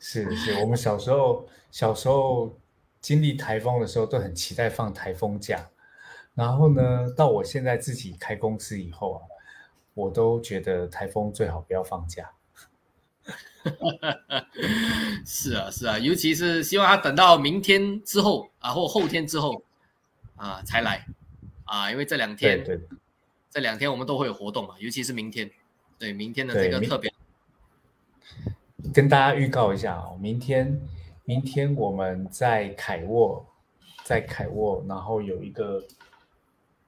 [0.00, 2.58] 是是，我们小时候小时候
[3.02, 5.68] 经历台风的时候都很期待放台风假，
[6.34, 9.20] 然后呢，到我现在自己开公司以后啊，
[9.94, 12.30] 我都觉得台风最好不要放假。
[15.24, 19.62] 是啊，是啊，尤其是希望他等到明天之后啊，或后天之后
[20.34, 21.06] 啊才来
[21.64, 22.80] 啊，因为这两天，对，
[23.48, 25.48] 这两天我们都会有活动嘛，尤其是明天
[26.00, 27.12] 对，明天的这个特别，
[28.92, 30.80] 跟大家预告一下哦，明天，
[31.24, 33.46] 明天我们在凯沃，
[34.02, 35.84] 在凯沃，然后有一个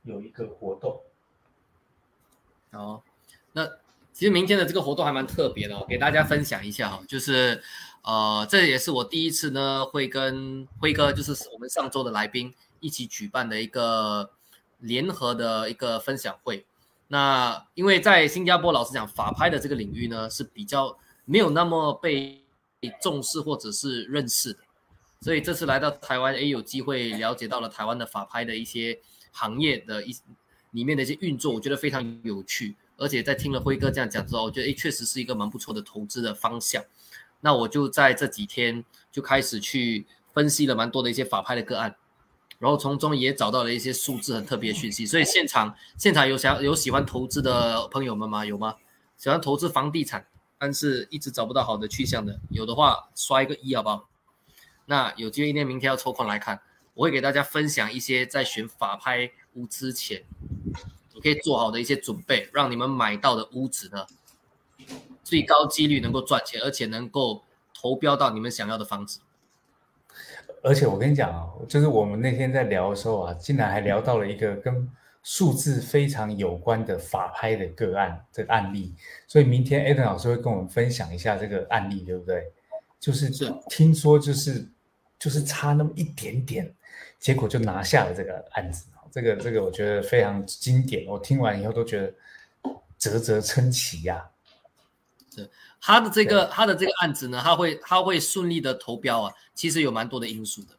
[0.02, 1.00] 有一个活动。
[2.74, 3.02] 哦，
[3.52, 3.66] 那
[4.12, 7.62] 其实明天的这个活动还蛮特别的，给大家分享一下哈，就是
[8.02, 14.30] 呃，这也是我第一次呢会跟辉哥，就是我们上周的来宾一起举办的一个
[14.78, 16.66] 联合的一个分享会。
[17.08, 22.44] 那因为在新加坡，老实讲，法拍的这个领域呢是比较没有那么被
[23.00, 24.60] 重视或者是认识的，
[25.20, 29.00] 所以这次来到台湾，也有机会了解到了台湾的法拍的一些
[29.32, 30.16] 行业的一
[30.74, 32.76] 里面的一些运作，我觉得非常有趣。
[32.96, 36.84] 而且在听了辉哥这样讲之后，我觉得诶，确实是一个蛮不错的投资的方向。
[37.40, 41.96] 那我就在这几天就开始去分析了蛮多的一些法拍的个案。
[42.58, 48.44] 然后从中也找到了一些数字很特别的讯息，所以现场现场有想有喜欢投资的朋友们吗？
[48.44, 48.76] 有吗？
[49.16, 50.26] 喜欢投资房地产，
[50.58, 54.08] 但是一直找不到好的去向的，有的话刷一个一好不好？
[54.86, 56.60] 那有机会一天明天要抽空来看，
[56.94, 60.22] 我会给大家分享一些在选法拍屋之前，
[61.14, 64.06] 你可以做好的一些准备，让你们买到的屋子呢，
[65.22, 67.42] 最高几率能够赚钱，而且能够
[67.74, 69.20] 投标到你们想要的房子。
[70.62, 74.90] 而且我跟你讲啊，就是我们那天在聊的时候啊，竟然还聊到了一个跟
[75.22, 78.94] 数字非常有关的法拍的个案这个案例，
[79.26, 82.52] 所以明天 Adam 老师会跟我们分享一下这个案例，对不对？
[82.98, 83.30] 就是
[83.68, 84.66] 听说就是
[85.18, 86.74] 就是差那么一点点，
[87.18, 92.12] 结果就拿下了这个案子，这个这个我觉得非常经典，我听完以后都觉得
[92.98, 94.28] 啧啧称奇呀。
[95.32, 95.48] 是。
[95.80, 100.70] 他的这个他的这个案子呢，他会他会顺利的投标啊，其实有蛮多的因素的，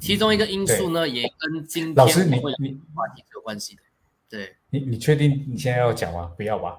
[0.00, 3.82] 其中一个因素呢，也跟今天老师你你话题是有关系的。
[4.28, 6.30] 对你你确定你现在要讲吗？
[6.36, 6.78] 不要吧？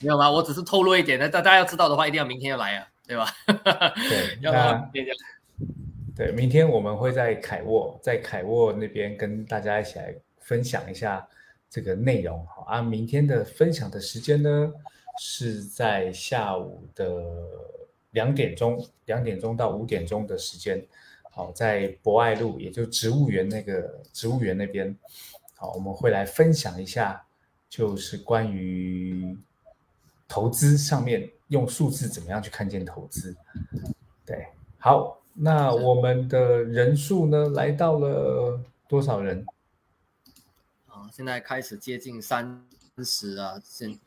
[0.00, 0.30] 没有吧？
[0.30, 3.32] 我只是透露一点，那大大家要知道的话，一定要明天要来啊，对吧？
[3.46, 4.90] 对，那
[6.18, 11.24] 对，明天我们会在凯沃，在凯沃那边跟大家一起来分享一下
[11.70, 12.44] 这个内容。
[12.44, 14.74] 好啊，明天的分享的时间呢？
[15.20, 17.24] 是在下午的
[18.10, 20.84] 两点钟，两点钟到五点钟的时间，
[21.30, 24.92] 好，在博爱路，也就植物园那个植物园那边，
[25.54, 27.24] 好，我们会来分享一下，
[27.68, 29.36] 就是关于
[30.26, 33.36] 投资上面用数字怎么样去看见投资。
[34.26, 34.46] 对，
[34.78, 39.46] 好，那我们的人数呢，来到了多少人？
[40.88, 42.66] 啊，现在开始接近三
[43.04, 43.98] 十啊，现。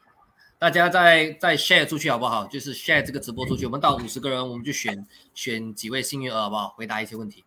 [0.60, 2.46] 大家再再 share 出去好不好？
[2.46, 6.70] 就是 share 这个直播出去，我们到五十个人，我们就选选几位幸运儿好不好？
[6.78, 7.44] 回答一些问题。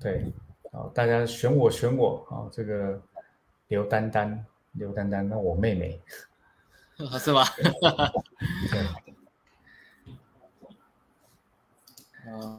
[0.00, 0.24] 对，
[0.72, 2.50] 好，大家选我选我啊！
[2.50, 3.00] 这个
[3.68, 6.00] 刘丹丹，刘丹丹，那我妹妹，
[7.20, 7.44] 是吧？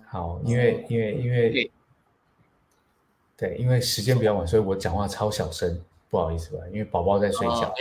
[0.07, 1.71] 好，因为因为因为
[3.37, 6.63] 对，因为时间比较晚，所以我讲话超小声，不好意思吧？
[6.67, 7.73] 因为宝宝在睡觉。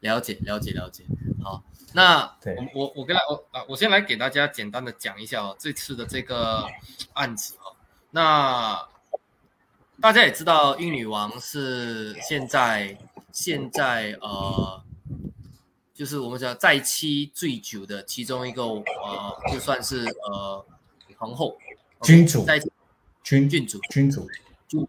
[0.00, 1.02] 了解了解了解，
[1.42, 2.20] 好，那
[2.74, 6.64] 我我我跟他我啊，我先来给大家简单的讲一下哦，这次的这个
[7.14, 7.74] 案子哦，
[8.10, 8.86] 那
[10.00, 12.96] 大家也知道，英女王是现在
[13.32, 14.82] 现在呃，
[15.94, 18.84] 就是我们讲在妻最久的其中一个呃，
[19.50, 20.64] 就算是呃
[21.16, 21.56] 皇后
[22.02, 22.58] 君主在
[23.22, 24.28] 君君主君主
[24.68, 24.86] 君，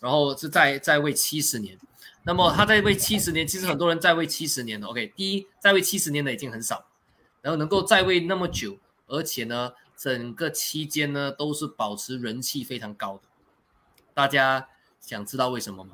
[0.00, 1.78] 然后是在在位七十年。
[2.26, 6.86] 那么他在位七十年，其实很多人在位七十年的，OK，第一在位七十年的已经很少，
[7.42, 13.24] 然后能够在位那么久，而且呢，整个期间呢都是保持人气非常高的，
[14.14, 14.66] 大家
[15.02, 15.90] 想知道为什么吗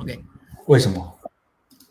[0.00, 0.24] ？OK，
[0.66, 1.20] 为什么？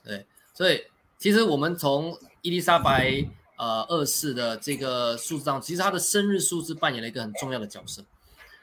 [0.04, 0.84] 对，所以
[1.18, 3.26] 其实我们从伊丽莎白
[3.58, 8.04] 呃二世的这个数字上，其实他的生日数字扮演了一个很重要的角色，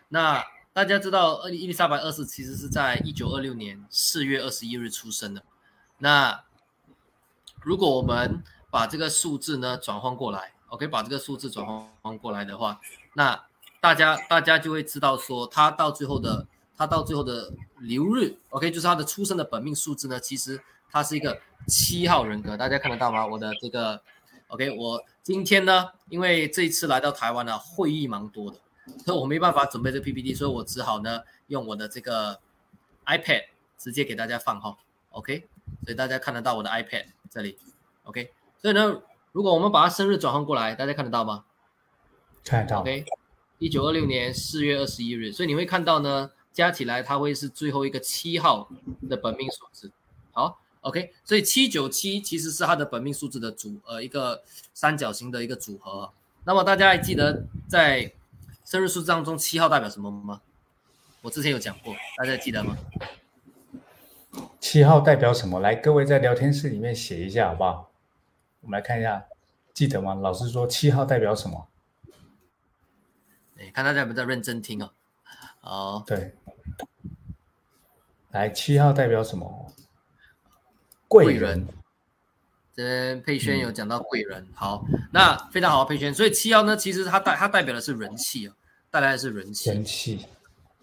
[0.09, 0.43] 那。
[0.75, 5.41] 大家知道，伊丽莎白二世其实是在一九二六年四月二十一日出生的。
[5.99, 6.43] 那
[7.63, 8.43] 如果我们
[8.73, 11.65] 把这个数字呢转换过来，OK，把这个数字转
[12.03, 12.81] 换过来的话，
[13.15, 13.41] 那
[13.81, 16.45] 大家大家就会知道说，他到最后的
[16.77, 22.57] 他到最后的流日，OK，就是他的出生的本命数字呢，其实他是一个七号人格。
[22.57, 23.25] 大家看得到吗？
[23.25, 24.03] 我的这个
[24.49, 28.59] OK，我今天呢，因为这一次来到台湾呢，会议蛮多的。
[29.05, 32.39] 所以我没办法准备这 PPT，所以我只好呢用我的这个
[33.07, 33.45] iPad
[33.79, 34.77] 直接给大家放哈
[35.11, 35.49] ，OK，
[35.85, 37.59] 所以大家看得到我的 iPad 这里
[38.03, 39.01] ，OK，所以呢，
[39.33, 41.47] 如果我们把它生日转换过来，大家看得到吗？
[42.45, 43.07] 看得到，OK，
[43.59, 48.69] 一九二六年四月二十一日，所以你会看到呢，加起来它会是最后一个七号
[49.09, 49.91] 的本命数字。
[50.33, 54.43] 好，OK，所以七九七其实是它的本命数字的组呃一个
[54.75, 56.13] 三角形的一个组合。
[56.45, 58.13] 那么大家还记得在
[58.67, 60.43] 生日数字当中七号代表什么吗？
[61.23, 62.77] 我之前有讲过，大家记得吗？
[64.61, 65.61] 七号代表什么？
[65.61, 67.91] 来，各位在聊天室里面写一下好不好？
[68.61, 69.25] 我们来看一下，
[69.73, 70.15] 记得吗？
[70.15, 71.67] 老师说七号代表什么？
[73.57, 74.93] 哎，看大家有没有在认真听哦。
[75.61, 76.35] 好，对，
[78.33, 79.73] 来七号代表什么？
[81.09, 81.67] 贵人。
[82.77, 86.13] 这边佩轩有讲到贵人，好，那非常好，佩轩。
[86.13, 88.55] 所以七幺呢，其实它代它代表的是人气啊，
[88.91, 90.27] 带来的是人气，人气，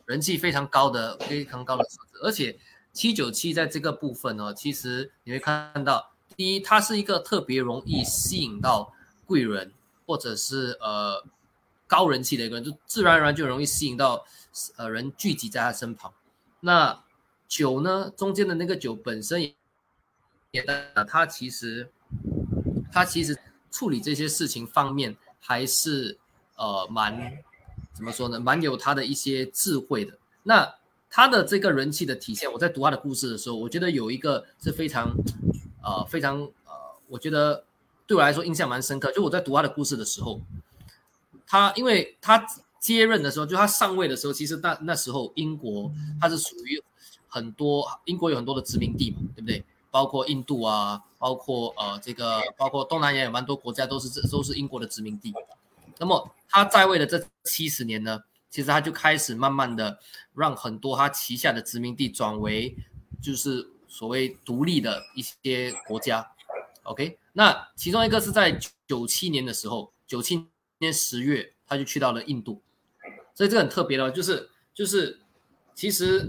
[0.05, 2.19] 人气非常高的非常高的数字。
[2.23, 2.57] 而且
[2.93, 8.93] 七九七在这个部分呢，其实你会看到，第一，它是一个特别容易吸引到
[9.25, 9.73] 贵人
[10.05, 11.21] 或者是呃
[11.87, 14.23] 高人气的一个人，就自然而然就容易吸引到
[14.77, 16.13] 呃人聚集在他身旁。
[16.61, 17.03] 那
[17.49, 19.53] 九呢，中间的那个九本身也。
[20.51, 21.89] 也的，他其实，
[22.91, 23.37] 他其实
[23.71, 26.17] 处理这些事情方面还是
[26.57, 27.41] 呃蛮
[27.93, 28.37] 怎么说呢？
[28.37, 30.17] 蛮有他的一些智慧的。
[30.43, 30.75] 那
[31.09, 35.15] 他的这个人气的体现，我在读他的故事的时候，我觉得有一个是非常
[35.81, 36.73] 呃非常呃，
[37.07, 37.63] 我觉得
[38.05, 39.09] 对我来说印象蛮深刻。
[39.13, 40.41] 就我在读他的故事的时候，
[41.47, 42.45] 他因为他
[42.77, 45.89] 接任的时候，就他上位的时候，其实那那时候英国
[46.19, 46.83] 他是属于
[47.29, 49.63] 很多英国有很多的殖民地嘛，对不对？
[49.91, 55.33] 包括印度啊，包括呃这个，包括东南亚有蛮多国家都是这都是英国的殖民地。
[55.99, 59.99] 那么他在位的这七十年呢，其实他就开始慢慢的
[60.33, 62.75] 让很多他旗下的殖民地转为
[63.21, 66.25] 就是所谓独立的一些国家。
[66.83, 70.47] OK，那其中一个是在九七年的时候，九七
[70.79, 72.61] 年十月他就去到了印度，
[73.35, 75.19] 所以这很特别的，就是就是
[75.75, 76.27] 其实。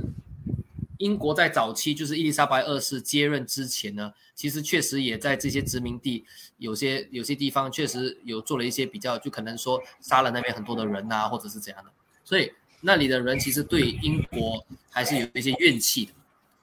[1.03, 6.25] 英国在早期，就是伊丽莎白二世接任之前呢，其实确实也在这些殖民地，
[6.59, 11.91] 有些有些地方确实有做了一些比较，就可能说杀了那边很多的人呐，或者是怎样的。
[12.25, 16.13] 所以那里的人其实对英国还是有一些怨气的。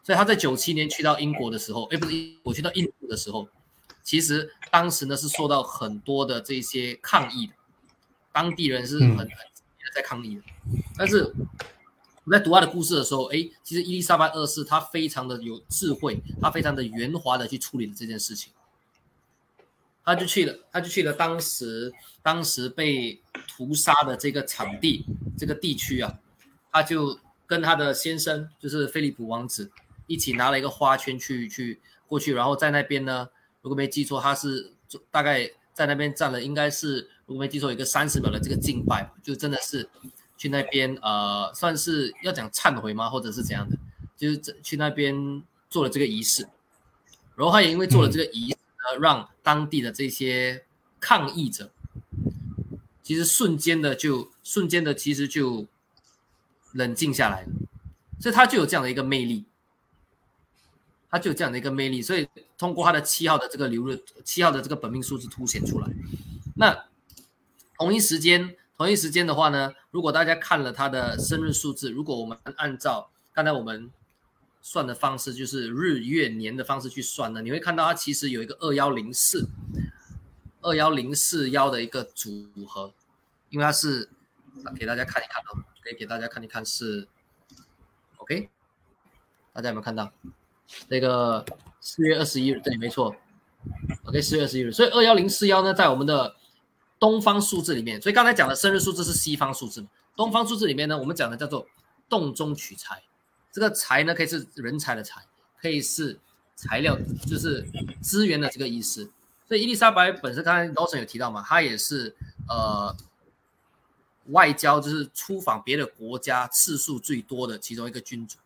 [0.04, 3.46] 所以他在九七年去到英国的时候，哎，不是我去到印度的时候，
[4.02, 7.54] 其实当时呢是受到很多的这些抗议的，
[8.32, 9.28] 当地人是很很
[9.94, 10.42] 在抗议的，
[10.98, 11.34] 但是。
[12.32, 18.52] 在读他的故事的时候，哎，其实伊丽莎白二世她非常的有智慧，她非常的圆滑的去处理了这件事情。
[20.06, 25.06] 他就去了，他就去了当时当时被屠杀的这个场地
[25.38, 26.20] 这个地区啊，
[26.72, 29.70] 他就跟他的先生就是菲利普王子
[30.08, 33.30] 一起拿了一个花圈去去过去，然后在那边呢，
[33.62, 34.74] 如果没记错，他是
[35.12, 39.88] 大概在那边站了，应该是如果没记错，一个三十秒的这个敬拜，就真的是。
[40.40, 43.78] 去那边呃，算是要讲忏悔吗，或者是怎样的？
[44.16, 46.48] 就是去那边做了这个仪式，
[47.36, 50.64] 然后他也因为做了这个仪式呢，让当地的这些
[51.02, 51.70] 抗议者，
[53.04, 55.68] 其实瞬间的就瞬间的其实就
[56.72, 57.50] 冷静下来了，
[58.22, 59.44] 所以他就有这样的一个魅力，
[61.12, 62.26] 他就有这样的一个魅力，所以
[62.58, 65.88] 通过他的七号的这个流入，七号的这个本命数字凸显出来。
[66.56, 66.86] 那
[67.78, 68.56] 同一时间。
[68.80, 73.92] 同一时间的话呢，如果大家看了他的生日数字，如果我们按照刚才我们
[74.62, 79.50] 算的方式，就是日月年的方式去算呢，你会看到它其实有一个二幺零四
[80.62, 82.94] 二幺零四幺的一个组合，
[83.50, 84.08] 因为它是
[84.78, 87.06] 给大家看一看哦，可以给大家看一看是
[88.16, 88.48] OK，
[89.52, 90.10] 大家有没有看到
[90.88, 91.46] 那个
[91.82, 92.62] 四月二十一日？
[92.62, 93.14] 对，没错
[94.06, 96.39] ，OK，四月二十一日，所以二幺零四幺呢，在我们的。
[97.00, 99.88] 东方数字里面，所以刚才讲的生日数字是西方数字嘛？
[100.16, 101.66] 东方数字里面呢，我们讲的叫做
[102.10, 103.02] 洞中取材。
[103.52, 105.26] 这个财呢，可以是人才的财，
[105.62, 106.20] 可以是
[106.56, 107.66] 材料，就是
[108.02, 109.10] 资源的这个意思。
[109.48, 112.16] 所以伊丽莎白本身刚才劳森有提到嘛，她也是
[112.48, 112.96] 呃
[114.28, 118.38] 外交，就是出访别的国家次数最多的其中一个君主。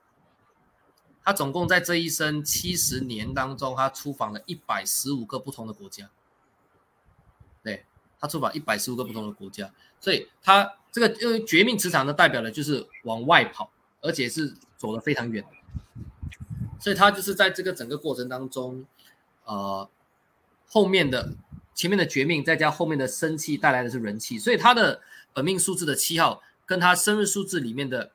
[1.26, 6.10] 他总共在这一生七十年当中，他出访了一百十五个不同的国家。
[8.24, 9.69] 他出访一百十五个不同的国家，
[9.99, 13.69] 所以他这个因为绝命磁场呢，代表的就是往外跑，
[13.99, 15.43] 而且是走得非常远，
[16.80, 18.86] 所以他就是在这个整个过程当中，
[19.43, 19.89] 呃，
[20.65, 21.34] 后面的
[21.76, 25.01] 前面的绝命，再加后面的生气带来的是人气，所以他的
[25.34, 28.13] 本命数字的七号跟他生日数字里面的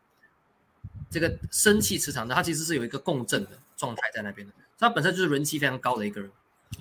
[1.10, 6.30] 这个生气磁场呢，它其实是有一个共振的状态在那边的，他本身就是人气非常高的一个人，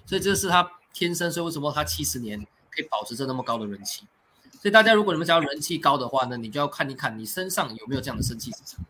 [0.05, 2.47] 所以这是他天生，所以为什么他七十年？
[2.77, 4.05] 可以保持着那么高的人气，
[4.51, 8.85] 所以大家如果你们想要人气高的话呢，你就要看一看你身上有没有这样的生气之场。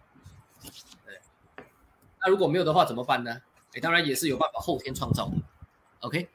[1.05, 1.21] 对，
[2.19, 3.41] 那如果没有的话怎么办呢？
[3.73, 5.35] 哎，当然也是有办法后天创造的
[6.01, 6.27] ，OK。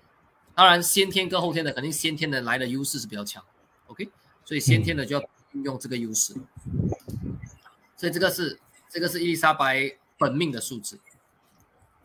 [0.55, 3.45] 当然先天跟后天的肯定先天的来的优势是比较强
[3.89, 4.11] ，OK。
[4.47, 6.35] 所以先天的就要运用这个优势，
[7.97, 10.99] 所以这个是这个是伊丽莎白本命的数字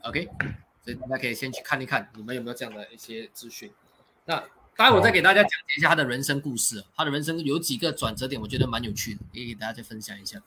[0.03, 0.27] ，OK。
[0.83, 3.71] 所以大家可以先去看一看，你们有没有这样的一些资讯。
[4.23, 4.43] 那
[4.78, 10.39] 待会我再给大家讲解一下他的人生故事，他的人生有几个转折点，我觉得蛮有趣的，可以给大家再分享一下。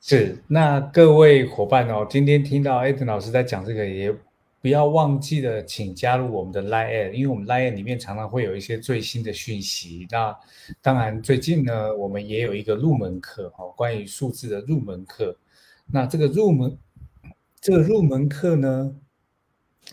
[0.00, 4.12] 是，那各位伙伴哦，今天听到艾登老师在讲这个，也
[4.60, 10.08] 不要忘记了，请加入我们的 Line，因为我们 Line 里面常常会有一些最新的讯息。
[10.10, 10.36] 那
[10.82, 15.38] 当然，最近呢，我们也有一个入门课哦，关于数字的入门课。
[15.92, 16.76] 那这个入门，
[17.60, 18.92] 这个入门课呢？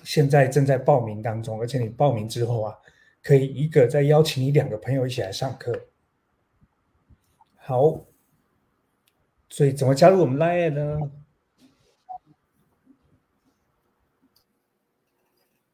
[0.03, 2.75] 现在正在报名当中，而且你报名之后啊，
[3.23, 5.87] 可以一个再邀请你两个朋友一起来上课。
[7.55, 8.05] 好，
[9.49, 11.11] 所以怎么加入我们 Line 呢？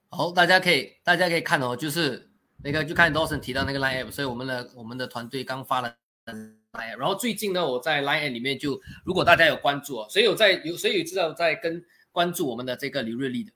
[0.10, 5.96] 好，大家可以大家可以看哦，就是那个就看 Dawson 提到那个 Line 所以我们的我们的团队刚发了
[6.26, 13.52] Line，然后最近呢，我在 Line 里面就如果大家有关注哦，谁有在有谁有知道在跟关注我们的这个刘瑞丽的。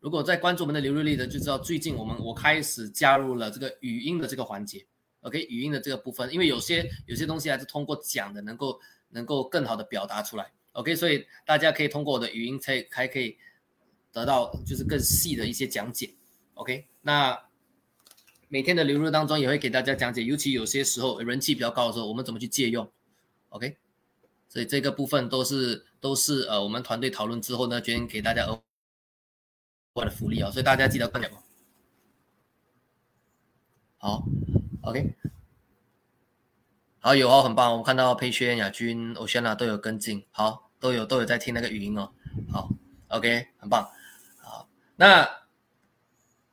[0.00, 4.86] 如果在关注我们的刘瑞丽的，就知道最近我们我开始加入了这个语音的这个环节。
[5.22, 10.52] OK，语音的这个部分，因为有些有些东西还是通过讲的，能够能够更好的表达出来。
[10.72, 13.36] OK，所以大家可以通过我的语音才还可以
[14.12, 16.14] 得到就是更细的一些讲解。
[16.54, 17.36] OK，那
[18.46, 22.88] 每天的流入当中也会给大家讲解，尤其有些时候人气比较高的时候，我们怎么去借用。
[23.48, 23.76] OK，
[24.48, 28.46] 所以这个部分都是都是呃我们团队讨论之后呢，决定给大家。
[29.92, 31.32] 我的福利啊，所以大家记得看点
[34.00, 34.24] 好
[34.82, 35.12] ，OK，
[37.00, 42.12] 好有哦，很棒，我看到佩轩、亚军、欧轩娜都有跟进，好，都有都有在听那个语音哦，
[42.48, 42.70] 好
[43.08, 43.90] ，OK，很棒，
[44.40, 45.28] 好，那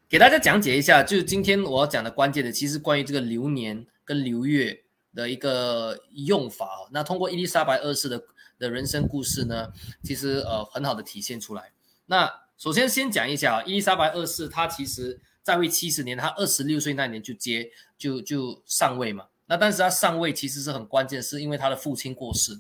[0.09, 4.83] 给大家讲解一下，就是今天我要讲的关键的，其实关于这个流年跟流月
[5.13, 6.89] 的一个用法哦。
[6.91, 8.23] 那通过伊丽莎白二世的
[8.57, 9.71] 的人生故事呢，
[10.01, 11.71] 其实呃很好的体现出来，
[12.07, 12.44] 那。
[12.57, 19.27] 首先，先讲一下啊，伊丽莎白二世，她其实在位七十年，她二十六岁那年就接就就上位嘛。
[19.47, 22.59] 那但是她上位其实是很关键，是因为她的父亲过世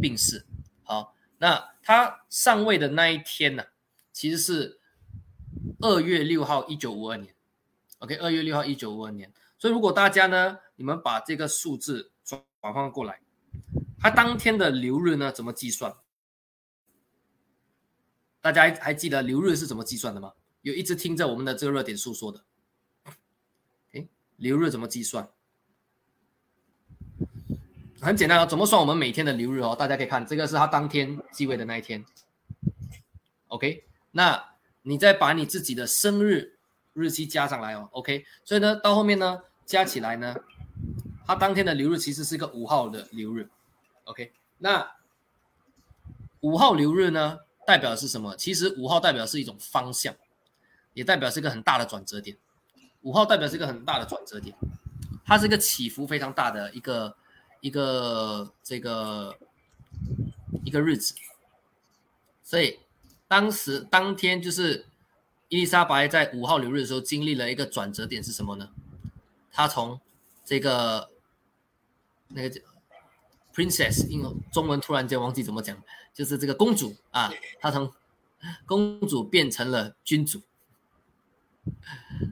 [0.00, 0.44] 病逝。
[0.82, 3.64] 好，那她上位的那一天呢，
[4.12, 4.78] 其实是
[5.80, 7.34] 二月六号，一九五二年。
[8.00, 9.32] OK，二月六号，一九五二年。
[9.58, 13.20] 所以如果大家呢，你们把这个数字转换过来，
[13.98, 15.94] 他当天的流日呢，怎么计算？
[18.40, 20.32] 大家还还记得流日是怎么计算的吗？
[20.62, 22.44] 有一直听着我们的这个热点诉说的。
[23.92, 25.26] 哎，流日怎么计算？
[28.00, 29.74] 很简单啊，怎么算我们每天的流日哦？
[29.78, 32.04] 大家可以看，这个是他当天继位的那一天。
[33.48, 34.42] OK，那
[34.82, 36.58] 你再把你自己的生日
[36.92, 37.88] 日期加上来哦。
[37.92, 40.34] OK，所以呢，到后面呢，加起来呢，
[41.26, 43.48] 他当天的流日其实是一个五号的流日。
[44.04, 44.90] OK，那
[46.40, 47.38] 五号流日呢？
[47.70, 48.34] 代表是什么？
[48.34, 50.12] 其实五号代表是一种方向，
[50.92, 52.36] 也代表是一个很大的转折点。
[53.02, 54.56] 五号代表是一个很大的转折点，
[55.24, 57.16] 它是一个起伏非常大的一个
[57.60, 59.36] 一个这个
[60.64, 61.14] 一个日子。
[62.42, 62.80] 所以
[63.28, 64.84] 当时当天就是
[65.48, 68.70] 伊丽莎白在五号流日的时候，经历了一个转折点是什么呢？
[69.52, 70.00] 她从
[70.44, 71.08] 这个
[72.26, 72.60] 那个叫
[73.54, 75.80] princess，因为中文突然间忘记怎么讲。
[76.20, 77.90] 就是这个公主啊，她从
[78.66, 80.38] 公主变成了君主，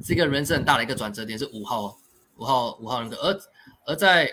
[0.05, 1.97] 是一个人生很大的一个转折点，是五号哦，
[2.37, 3.17] 五号，五号人格。
[3.17, 3.41] 而
[3.87, 4.31] 而在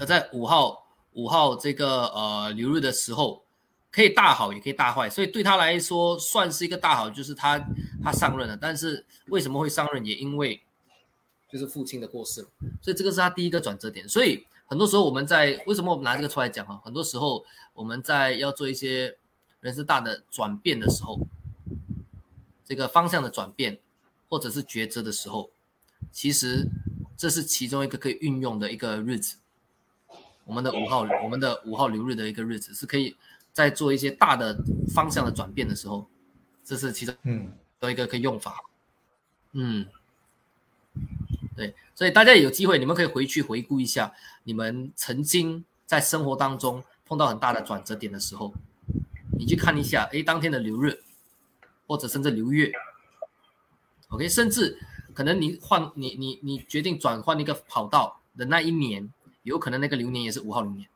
[0.00, 3.44] 而在五号五号这个呃流日的时候，
[3.92, 7.64] 可以大好，也可以大坏，所以对他来说算是一个大好，就是他
[8.02, 8.56] 他上任了。
[8.56, 10.04] 但是为什么会上任？
[10.04, 10.60] 也因为
[11.48, 12.44] 就是父亲的过世，
[12.82, 14.08] 所以这个是他第一个转折点。
[14.08, 16.80] 所以很多时候我们在为什么我们拿这个出来讲啊？
[16.84, 17.44] 很多时候。
[17.76, 19.18] 我们在要做一些
[19.60, 21.20] 人生大的转变的时候，
[22.64, 23.78] 这个方向的转变，
[24.30, 25.50] 或者是抉择的时候，
[26.10, 26.66] 其实
[27.18, 29.36] 这是其中一个可以运用的一个日子。
[30.46, 33.14] 我们的五号，我们的五号流日的一个日子，是可以
[33.52, 34.56] 在做一些大的
[34.88, 36.08] 方向的转变的时候，
[36.64, 38.64] 这是其中嗯的一个可以用法。
[39.52, 39.86] 嗯，
[41.56, 44.12] 对，所以大家有机会，你们可以回去回顾一下
[44.44, 46.84] 你们曾经在生活当中。
[47.08, 48.52] 碰到很大的转折点的时候，
[49.38, 51.04] 你去看一下，哎，当天的流日，
[51.86, 52.72] 或者甚至流月
[54.08, 54.76] ，OK，甚至
[55.14, 59.08] 可能你换你你你决定转换一个跑道的那一年，
[59.44, 60.88] 有可能那个流年也是五号流年。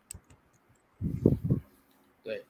[2.24, 2.44] 对，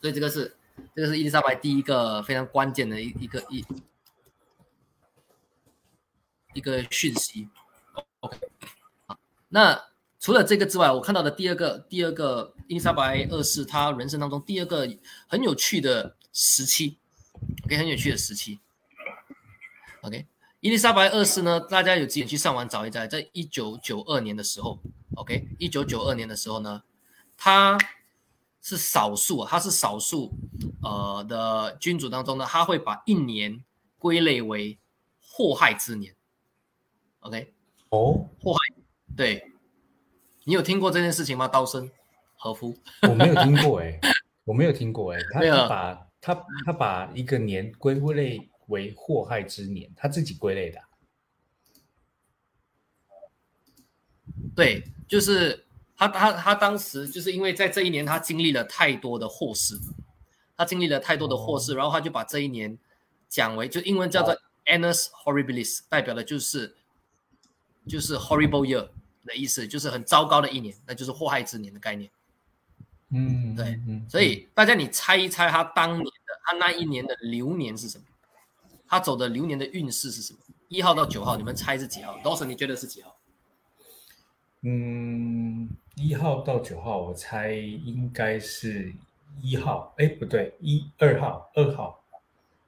[0.00, 0.56] 所以这个是
[0.94, 3.62] 这个是伊丽莎白第一个非常关键的一一个一
[6.56, 7.48] 一个讯息。
[8.20, 8.38] OK，
[9.48, 9.80] 那
[10.18, 14.88] 除了这个之外，我看到的第二个第二个伊丽莎白二世她人生当中第二个
[15.28, 16.98] 很有趣的时期
[17.64, 18.58] ，OK，很有趣的时期。
[20.00, 20.26] OK，
[20.60, 24.80] 伊丽莎白二世呢，大家有机会去上网找一找，在一九九二年的时候
[25.14, 26.82] ，OK，一九九二年的时候呢，
[27.36, 27.78] 他
[28.62, 30.32] 是少数，他是少数
[30.82, 33.62] 呃的君主当中呢，他会把一年
[33.98, 34.78] 归类为
[35.20, 36.15] 祸害之年。
[37.26, 37.52] OK。
[37.90, 38.74] 哦，祸害，
[39.16, 39.52] 对，
[40.42, 41.46] 你有听过这件事情吗？
[41.46, 41.88] 刀生
[42.34, 44.00] 和夫，我没有听过哎，
[44.44, 50.80] 我没有听过哎，他把他他把一个年归类为祸害之年，他自己归类的。
[54.56, 55.64] 对，就是
[55.96, 59.78] 他他他当时就是因为在这一年他经历了太多的祸事，
[60.56, 62.76] 他经历了太多的祸事，然后他就把这一年
[63.28, 66.76] 讲为就英文叫做 annus horribilis，代表的就是。
[67.86, 68.88] 就是 horrible year
[69.24, 72.10] 的意思，就是很糟糕的一年，那就是祸害之年的概念。
[73.10, 78.04] 嗯，对，所以大家你猜一猜，他当年的他那一年的流年是什么？
[78.88, 80.40] 他走的流年的运势是什么？
[80.68, 83.16] 一号到九号，你们猜是几号？Dawson，你觉得是几号？
[84.62, 88.92] 嗯，一号到九号，我猜应该是
[89.40, 89.94] 一号。
[89.98, 92.04] 哎，不对，一二号，二号，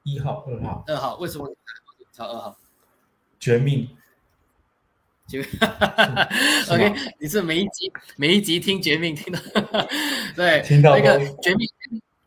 [0.03, 1.17] 一号，二号，二号。
[1.17, 1.53] 为什么
[2.13, 2.57] 猜二号？
[3.37, 3.89] 绝命。
[5.29, 5.39] 就，
[6.73, 9.39] OK，你是每一集每一集听绝命听到，
[10.35, 11.69] 对，听到那个绝命，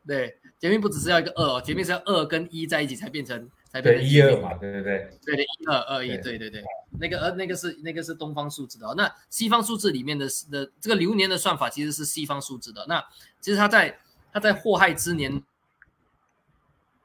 [0.06, 6.38] 对，绝命不只是要一个二哦，绝命是要二跟一在一起才变成才变成一二嘛，对对对，对对，一二二一，对。
[6.38, 6.62] 对对，
[7.00, 13.04] 那个呃那个是那个是东方数字的，那西方数字里面的的这个流年的算法其实是西方数字的，那
[13.40, 13.98] 其实他在
[14.32, 15.42] 他在祸害之年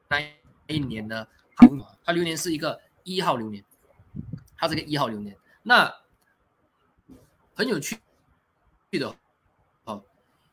[0.08, 0.22] 那
[0.68, 1.26] 一年呢，
[1.56, 1.68] 他
[2.04, 3.64] 他流年是一个一号流年，
[4.56, 5.36] 他是个一号流年。
[5.68, 5.94] 那
[7.54, 8.00] 很有趣
[8.92, 9.14] 的，
[9.84, 10.02] 哦，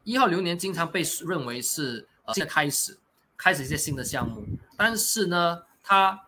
[0.03, 2.97] 一号流年经常被认为是呃新的开始，
[3.37, 4.43] 开始一些新的项目。
[4.75, 6.27] 但是呢，它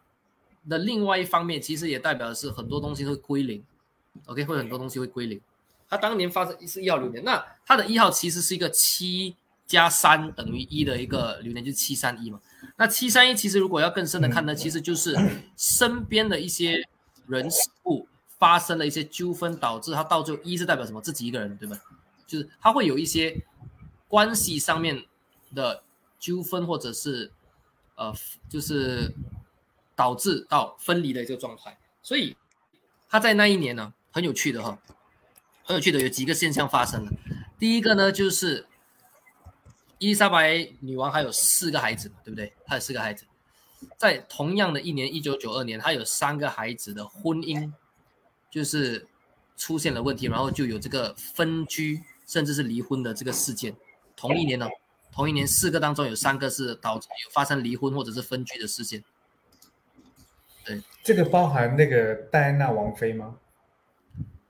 [0.70, 3.62] 的另外一方面其实也代表的是很多东西会归零
[4.26, 5.42] ，OK，会很多东西会归零。
[5.90, 9.36] 它当年发生是一号流年，那它的一号其实是一个七
[9.66, 12.40] 加三等于一的一个流年，就是七三一嘛。
[12.78, 15.14] 那七三一其实如果要更深的看呢，其实就是
[15.58, 16.88] 身边的一些
[17.28, 18.07] 人事物。
[18.38, 21.02] 发生了一些纠纷，导致他到最后一是代表什么？
[21.02, 21.80] 自己一个人，对吧？
[22.28, 23.44] 就是他会有一些
[24.08, 25.06] 关系上面
[25.56, 25.82] 的
[26.20, 27.32] 纠纷，或者是
[27.96, 28.14] 呃，
[28.48, 29.12] 就是
[29.96, 31.78] 导致到分离的一个状态。
[32.04, 32.38] 所以
[33.10, 34.78] 他在那一年呢，很有趣的哈，
[35.64, 37.12] 很有趣的有几个现象发生了。
[37.58, 38.68] 第一个呢，就是
[39.98, 42.54] 伊丽莎白女王还有四个孩子，对不对？
[42.66, 43.26] 她有四个孩子，
[43.98, 47.74] 在同样的一年，一九九二年，她有三个孩子的婚姻。
[48.58, 49.06] 就是
[49.56, 53.76] 出现了问题，然后就有这个分居，甚至是离婚的这个事件。
[54.16, 54.68] 同一年呢，
[55.12, 59.04] 同一年四个当中有三个是导致有发生离婚或者是分居的事件。
[60.66, 63.36] 对，这个包含那个戴安娜王妃吗？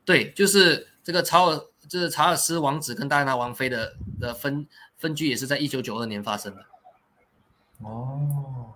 [0.05, 4.65] 对，就是这个查尔，就是查尔斯王子跟戴安娜王妃的的分
[4.97, 6.65] 分居也是在一九九二年发生的。
[7.79, 8.73] 哦，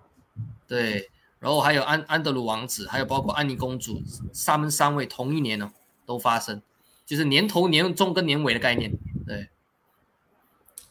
[0.68, 1.08] 对。
[1.42, 4.00] 然后还有安安德鲁王子，还有包括安妮公主，
[4.46, 5.72] 他们三位同一年呢
[6.06, 6.62] 都发生，
[7.04, 8.92] 就是年头、年中跟年尾的概念。
[9.26, 9.48] 对，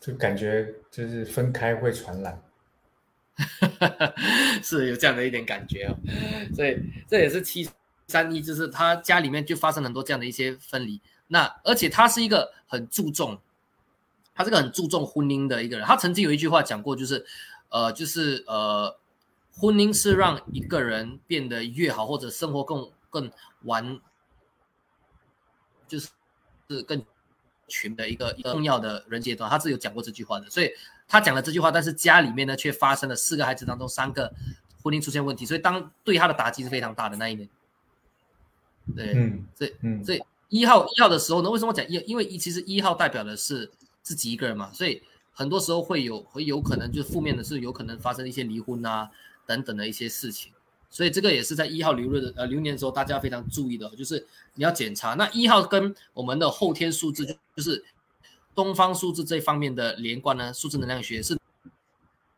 [0.02, 2.44] 就感觉就是分开会传染，
[4.62, 5.96] 是有这样的一点感觉哦。
[6.54, 6.78] 所以
[7.08, 7.70] 这也是七
[8.08, 11.00] 三一，就是他家里面就发生很多这样的一些分离。
[11.28, 13.40] 那而且他是一个很注重，
[14.36, 15.88] 他是个很注重婚姻的一个人。
[15.88, 17.26] 他曾经有一句话讲过，就是
[17.70, 19.00] 呃，就是呃。
[19.54, 23.32] 婚姻是让一个人变得越好，或者生活更更
[23.64, 24.00] 完，
[25.88, 26.10] 就是
[26.70, 27.04] 是更
[27.68, 29.50] 群的一个一个重要的人阶段。
[29.50, 30.72] 他是有讲过这句话的，所以
[31.08, 34.34] 他讲了这句话，但是家里面呢却发生了四个孩子当中三个
[34.82, 37.48] 婚姻出现问题，所以当对他的打击是非常大的那一年。
[38.96, 41.98] 对，嗯，所以嗯，所以一号一号的时候呢，为什么讲一？
[42.08, 43.70] 因为一其实一号代表的是
[44.02, 49.12] 自己一个人嘛，所以很多时候会有会有可能就是负面的是有可能发生一些离婚啊。
[49.46, 50.52] 等等的一些事情，
[50.90, 55.14] 所以这个也是在一号流日的呃流年的时候，大家非常注意的，就是你要检查。
[55.16, 57.26] 那一号跟我们的后天数字，
[57.56, 57.84] 就是
[58.54, 61.38] 东方数字这方面的连贯呢，数字能量学是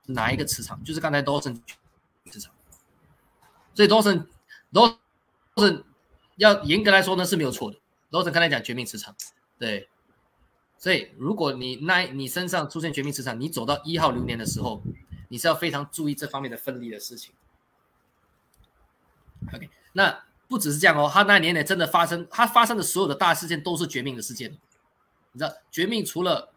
[0.05, 0.83] 哪一个磁场？
[0.83, 1.55] 就是刚才多森
[2.29, 2.53] 磁场，
[3.73, 4.27] 所以多森
[4.71, 4.99] 多
[5.57, 5.83] 森
[6.37, 7.77] 要严格来说呢是没有错的，
[8.09, 9.15] 多森刚才讲绝命磁场，
[9.57, 9.89] 对。
[10.77, 14.83] 所以如果你那你身上出现绝命磁场，你走到一号流年的时候，
[15.33, 17.33] 你是要非常注意这方面的分离的事情。
[19.51, 24.51] OK，那不只是这样哦，他那年呢真的发生，他发生的所有的大事件都是绝命的事件。
[25.31, 26.53] 你知道绝命除了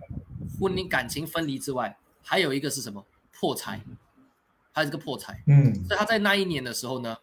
[0.61, 3.07] 婚姻感情分离之外，还有一个是什么？
[3.33, 3.81] 破财，
[4.72, 5.43] 还有一个破财。
[5.47, 7.16] 嗯，所以他在那一年的时候呢，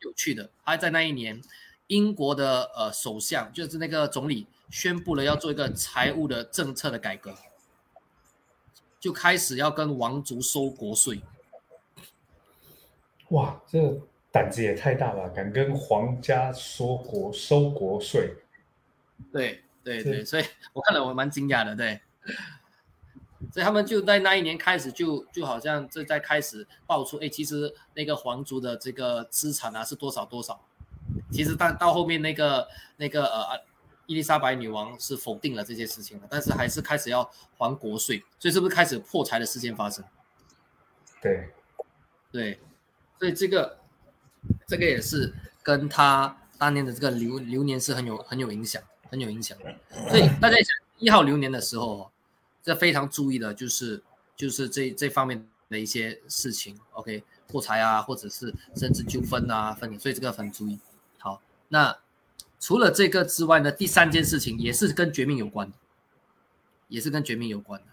[0.00, 1.42] 有趣的，他在那一年，
[1.88, 7.36] 英国的呃首相就是那个总理宣布了要做一个财务的政策的改革，
[9.06, 11.20] 就开始要跟王族收国税。
[13.28, 14.00] 哇，这。
[14.32, 18.34] 胆子也太大了，敢跟皇家说国收国税。
[19.32, 20.44] 对对对，所以
[20.74, 21.98] 我看了我蛮惊讶的，对。
[23.50, 30.60] 所以他们就在那一年开始，就就好像这在开始爆出，哎，其实那个皇族的这个资产啊是多少多少。
[31.32, 33.64] 其实到到后面那个那个呃
[34.06, 40.04] 伊丽莎白女王是否定了这些事情了，但是还是开始要还国税，所以是不是开始破财的事件发生？
[41.20, 41.48] 对
[42.32, 42.58] 对，
[43.18, 43.78] 所以这个。
[44.68, 48.80] 这个也是跟他当年的这个流流年是很有很有影响，
[49.10, 49.74] 很有影响的。
[50.08, 50.66] 所以大家想
[50.98, 52.08] 一号流年的时候，
[52.62, 54.00] 这非常注意的就是
[54.36, 56.78] 就是这这方面的一些事情。
[56.92, 60.78] OK，破财啊，或者是甚至纠纷啊，分，所以这个很注意。
[61.18, 61.96] 好，那
[62.66, 65.76] 除了这个之外呢，第三件事情也是跟绝命有关的，
[66.88, 67.86] 也是跟绝命有关的，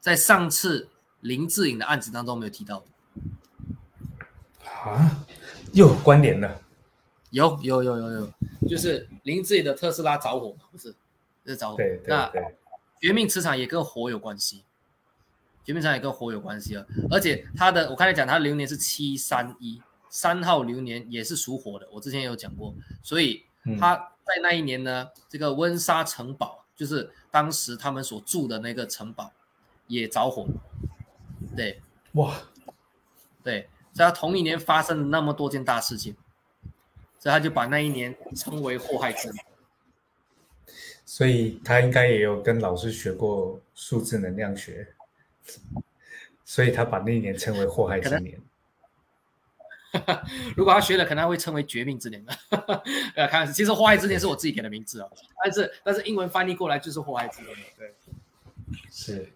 [0.00, 0.88] 在上次
[1.20, 4.66] 林志颖的案子当中没有提到的。
[4.68, 5.24] 啊？
[5.72, 6.60] 又有关联了，
[7.30, 8.32] 有有有有有，
[8.68, 10.92] 就是林志颖的特斯拉着火不是？
[11.46, 11.76] 是着火。
[11.76, 12.56] 对对对。
[13.00, 14.64] 绝命磁场也跟火有关系，
[15.64, 16.84] 绝命磁场也跟火有关系啊。
[17.08, 22.74] 而且他的，我刚才讲他流年是七三一，三号流年也是属火的，我之前有讲过。
[23.00, 23.44] 所以
[23.78, 29.32] 他在那一年呢，这个温莎城堡，就是当时他们所住的那个城堡，
[29.86, 30.54] 也着火了。
[31.56, 31.80] 对，
[32.12, 32.40] 哇，
[33.42, 33.68] 对。
[33.92, 36.16] 在他同一年发生了那么多件大事情，
[37.18, 39.44] 所以他就把那一年称为祸害之年。
[41.04, 44.94] 所以他应该也有跟老师学过数字能量学，
[46.44, 48.40] 所以他把那一年称为祸害之年。
[50.56, 52.32] 如果他学了，可能会称为绝命之年的。
[53.16, 55.08] 呃，开玩笑，其实祸害之年是我自己给的名字啊，
[55.44, 57.56] 但是但是英文翻译过来就是祸害之年。
[57.76, 57.94] 对，
[58.90, 59.32] 是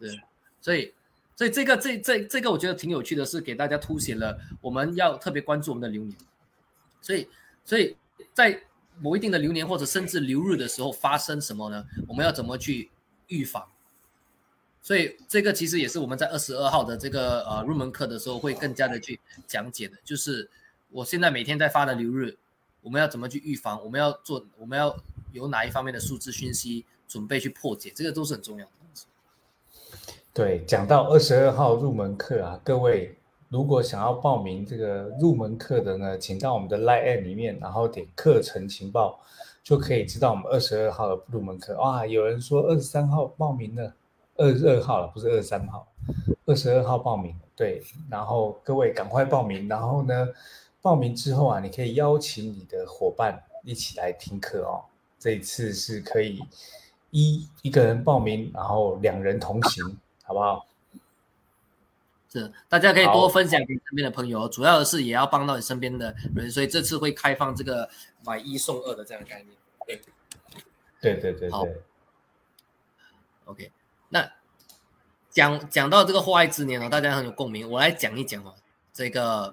[0.00, 0.20] 是，
[0.60, 0.92] 所以。
[1.36, 6.16] 所以这个这这这个我觉得挺有趣的，是给大家凸显了我们要特别关注我们的流年。
[7.00, 7.28] 所以
[7.64, 7.96] 所以
[8.32, 8.62] 在
[9.00, 11.84] 某一定的流年或者甚至流日的时候发生什么呢？
[12.06, 12.88] 我们要怎么去
[13.26, 13.68] 预防？
[14.84, 20.46] 所以这个其实也是我们在二十二号的这个呃入门课的时候会更加的去讲解的，就是
[20.90, 22.36] 我现在每天在发的流日，
[22.82, 23.82] 我们要怎么去预防？
[23.82, 24.94] 我们要做我们要
[25.32, 27.90] 有哪一方面的数字讯息准备去破解？
[27.96, 28.70] 这个都是很重要的。
[30.34, 33.16] 对，讲到二十二号入门课啊，各位
[33.48, 39.18] 如果想要报名这个入门课的呢，请到我们的 Line 里面，然后点课程情报，
[39.62, 41.74] 就可以知道我们二十二号的入门课。
[41.78, 43.94] 哇，有人说二十三号报名了，
[44.36, 45.86] 二十二号了，不是二十三号，
[46.46, 47.34] 二十二号报名。
[47.56, 50.28] 对，然后各位赶快报名，然后呢，
[50.82, 54.84] 报名之后啊，你可以邀请你的伙伴一起来听课哦。
[55.18, 56.42] 这一次是可以
[57.10, 59.96] 一一个人报名，然后两人同行。
[60.26, 60.66] 好不好？
[62.32, 67.86] 是，大家可以多分享给身边的朋友，主要的是也要帮到你身边的人，所以这次会开放这个
[68.24, 69.54] 买一送二的这样的概念。
[69.86, 70.00] 对，
[70.98, 71.82] 对对对对。
[73.44, 73.83] OK，那
[75.34, 78.54] 讲讲到这个祸害之年哦，大家很有共鸣，我来讲一讲哦，
[78.92, 79.52] 这个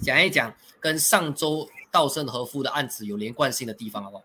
[0.00, 4.24] 讲一讲跟上周稻盛和夫的案子有连贯性的地方，好不好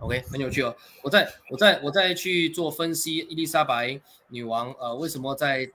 [0.00, 0.76] ？OK，很有趣哦。
[1.02, 3.98] 我再我再我再去做分析，伊丽莎白
[4.28, 5.72] 女王呃为什么在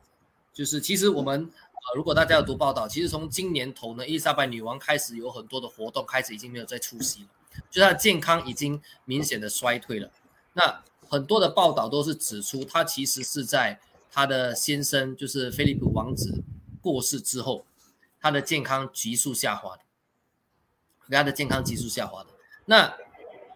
[0.54, 7.28] 就是其实我们呃如果大家有读报道，其实从今年头呢，伊丽莎白女王开始有很多的活动，开始已经没有再出席了，
[7.72, 10.12] 就她的健康已经明显的衰退了。
[10.54, 13.80] 那很多的报道都是指出，她其实是在
[14.18, 16.44] 她的先生就是菲利普王子
[16.82, 17.68] 过世之后，
[18.20, 19.84] 她的健康急速下滑的，
[21.12, 22.32] 她的健康急速下滑的。
[22.66, 22.98] 那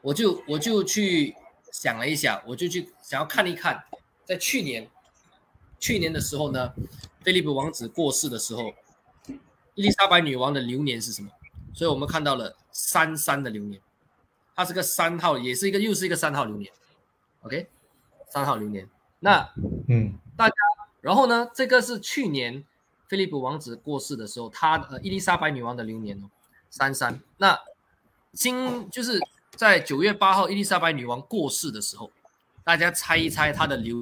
[0.03, 1.35] 我就我就去
[1.71, 3.83] 想了一下，我就去想要看一看，
[4.23, 4.87] 在去年
[5.79, 6.71] 去年的时候呢，
[7.21, 8.71] 菲利普王子过世的时候，
[9.73, 11.31] 伊丽莎白女王的流年是什么？
[11.73, 13.81] 所以我们看到了三三的流年，
[14.55, 16.71] 它是个三号，也是一个又是一个三号流年。
[17.41, 17.67] OK，
[18.27, 18.87] 三号流年。
[19.21, 19.49] 那
[19.87, 20.55] 嗯，大家，
[20.99, 22.65] 然后呢，这个是去年
[23.07, 26.29] 菲利普王子过世的时候，他呃伊丽莎白女王的流年哦，
[26.69, 27.21] 三三。
[27.37, 27.57] 那
[28.33, 29.19] 今就是。
[29.57, 32.09] 在九月八号，伊丽莎白女王过世的时候，
[32.63, 33.95] 大家猜一猜它的流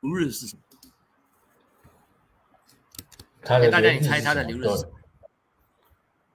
[0.00, 0.62] 日是什么？
[3.70, 4.92] 大家你猜它的流日是什么？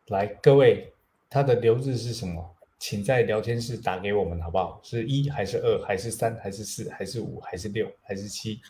[0.05, 0.93] 来，各位，
[1.29, 2.55] 它的流日是什么？
[2.79, 4.79] 请在聊天室打给我们，好不好？
[4.83, 8.61] 是一还是二还是三还是四还是五还是六还是七？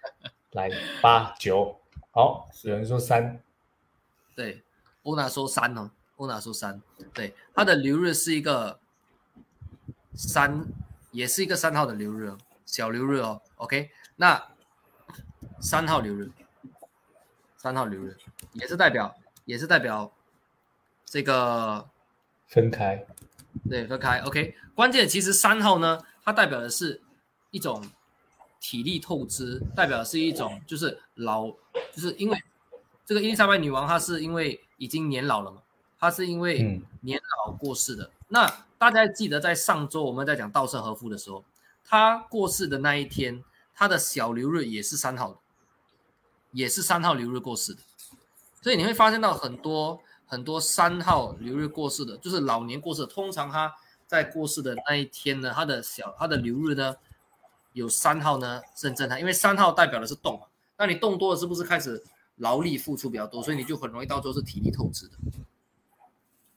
[0.52, 0.70] 来，
[1.02, 1.76] 八九，
[2.12, 3.40] 好，有人说三，
[4.36, 4.62] 对，
[5.02, 6.80] 欧娜说三哦，欧娜说三，
[7.12, 8.78] 对，他的流日是一个
[10.14, 10.64] 三，
[11.10, 12.32] 也是一个三号的流日，
[12.66, 14.40] 小流日哦，OK，那
[15.58, 16.30] 三号流日，
[17.56, 18.16] 三号流日
[18.52, 19.12] 也是代表，
[19.44, 20.12] 也是代表
[21.04, 21.88] 这个
[22.46, 23.04] 分开。
[23.68, 24.18] 对，分开。
[24.20, 27.00] OK，关键其实三号呢，它代表的是
[27.50, 27.82] 一种
[28.60, 31.48] 体力透支，代表的是一种就是老，
[31.92, 32.38] 就是因为
[33.06, 35.62] 这个伊丽莎白女王她是因为已经年老了嘛，
[35.98, 38.10] 她是因为年老过世的。
[38.28, 41.44] 那大家记得在上周我们在讲稻盛和夫的时候，
[41.84, 43.42] 他过世的那一天，
[43.74, 45.38] 他的小流日也是三号的，
[46.52, 47.80] 也是三号流日过世的，
[48.60, 50.02] 所以你会发现到很多。
[50.26, 53.04] 很多三号流日过世的，就是老年过世。
[53.06, 53.72] 通常他
[54.06, 56.96] 在过世的那一天呢，他的小他的流日呢，
[57.72, 60.46] 有三号呢是很正常，因为三号代表的是动嘛。
[60.76, 62.02] 那你动多了，是不是开始
[62.36, 63.42] 劳力付出比较多？
[63.42, 65.16] 所以你就很容易到最后是体力透支的。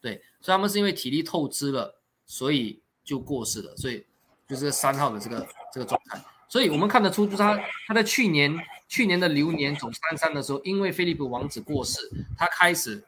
[0.01, 1.95] 对，所以他们是因为体力透支了，
[2.25, 3.75] 所以就过世了。
[3.75, 4.05] 所以
[4.47, 6.19] 就是三号的这个这个状态。
[6.47, 8.57] 所以我们看得出，就是他他在去年
[8.87, 11.99] 去年的流年走三三的时候，因为菲利普王子过世，
[12.37, 13.03] 他开始。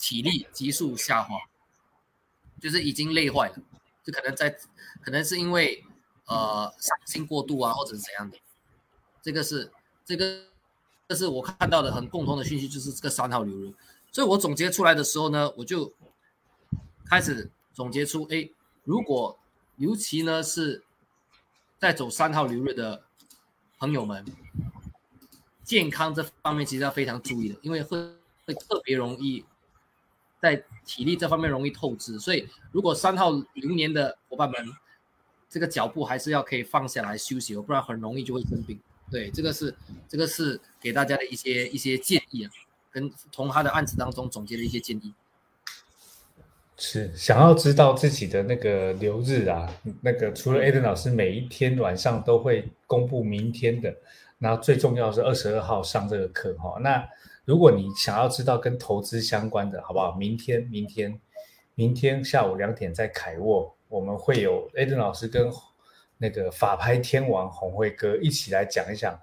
[0.00, 1.38] 体力急速下滑，
[2.60, 3.56] 就是已经累坏了，
[4.02, 4.50] 就可能在，
[5.02, 5.84] 可能是因为
[6.26, 8.38] 呃伤心过度啊，或者是怎样的。
[9.22, 9.70] 这个是
[10.04, 10.44] 这个，
[11.06, 13.74] 这是我看到的很共同的讯息，就是这个三号流日。
[14.10, 15.92] 所以我总结出来的时候呢，我就
[17.04, 18.48] 开始总结出，哎，
[18.84, 19.38] 如果
[19.76, 20.82] 尤其呢是
[21.78, 23.04] 在走三号流日的
[23.78, 24.24] 朋友们，
[25.62, 27.98] 健康这方面其实要非常注意的，因为会
[28.46, 29.44] 会特别容易。
[30.40, 34.64] 在体力这方面容易透支，所以如果三号流年的伙伴们，
[35.50, 38.78] 这个脚步还是要可以放下来休息哦，不然很容易就会生病。
[39.10, 39.74] 对，这个是
[40.08, 42.50] 这个是给大家的一些一些建议啊，
[42.90, 45.12] 跟从他的案子当中总结的一些建议。
[46.76, 49.68] 是想要知道自己的那个流日啊，
[50.00, 53.92] 那个除了 Aden 老师每一天晚上都会公布明天的，
[54.38, 57.08] 然后最重要是二十二号上这个课哈，那。
[57.48, 60.14] 如果你想要知道跟投资相关的，好不好？
[60.14, 61.18] 明天，明天，
[61.74, 65.50] 明天下午两点在凯沃，我们会有 Aden 老师跟
[66.18, 69.18] 那个法拍天王红辉哥一起来讲一讲，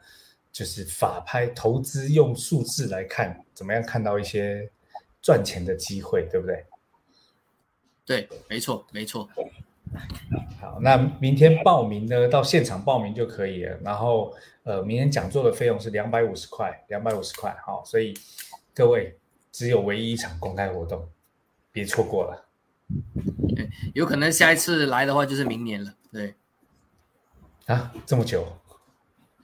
[0.52, 4.72] 就是法拍投资用数字来看，怎么样看到一些
[5.22, 6.66] 赚钱的机会，对不对？
[8.08, 9.30] 对，没错，没错。
[10.60, 12.28] 好，那明天报名呢？
[12.28, 13.78] 到现场报名就可以了。
[13.84, 14.34] 然后，
[14.64, 17.56] 呃，明天讲座的费用是两百五十块，两百五十块。
[17.66, 18.14] 好，所以
[18.74, 19.18] 各位
[19.52, 21.08] 只有唯一一场公开活动，
[21.72, 22.46] 别错过了。
[23.94, 25.94] 有可能下一次来的话就是明年了。
[26.12, 26.36] 对，
[27.68, 28.46] 啊，这么久，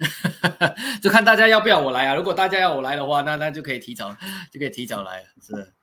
[1.01, 2.15] 就看大家要不要我来啊。
[2.15, 4.11] 如果大家要我来的话，那那就可以提早，
[4.51, 5.27] 就可以提早来了。
[5.39, 5.73] 是，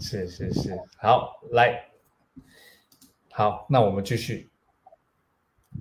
[0.00, 1.89] 是是是，好，来。
[3.32, 4.48] 好，那我们继续。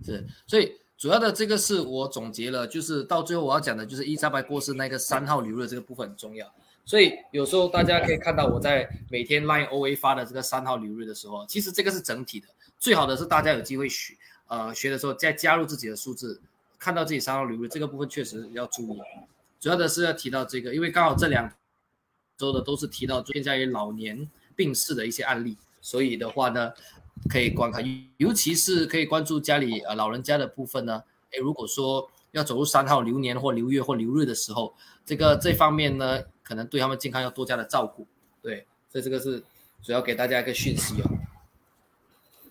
[0.05, 6.49] 是，所以主要的这个是我总结了，就是到最后我要讲的就是伊莎白过世那个三号流日这个部分很重要。
[6.85, 12.47] 所以有时候大家可以看到我在每天 Line OA 发的这个三号流日的时候，其实这个是整体的。
[12.77, 14.13] 最好的是大家有机会学，
[14.47, 16.39] 呃，学的时候再加入自己的数字，
[16.77, 19.01] 看到自己三号流日这个部分确实要注意。
[19.59, 21.51] 主要的是要提到这个，因为刚好这两
[22.37, 26.71] 周的都是提到偏向于老年病逝的一些案例，所以的话呢。
[27.27, 27.83] 可以观看，
[28.17, 31.03] 尤其是可以关注家里呃老人家的部分呢。
[31.31, 34.73] 诶，如果说要走入三号流年或流月或流日的时候，
[35.05, 38.07] 这个这方面呢，可能对他们健康要多加的照顾。
[38.41, 39.43] 对，所以这个是
[39.81, 41.09] 主要给大家一个讯息哦。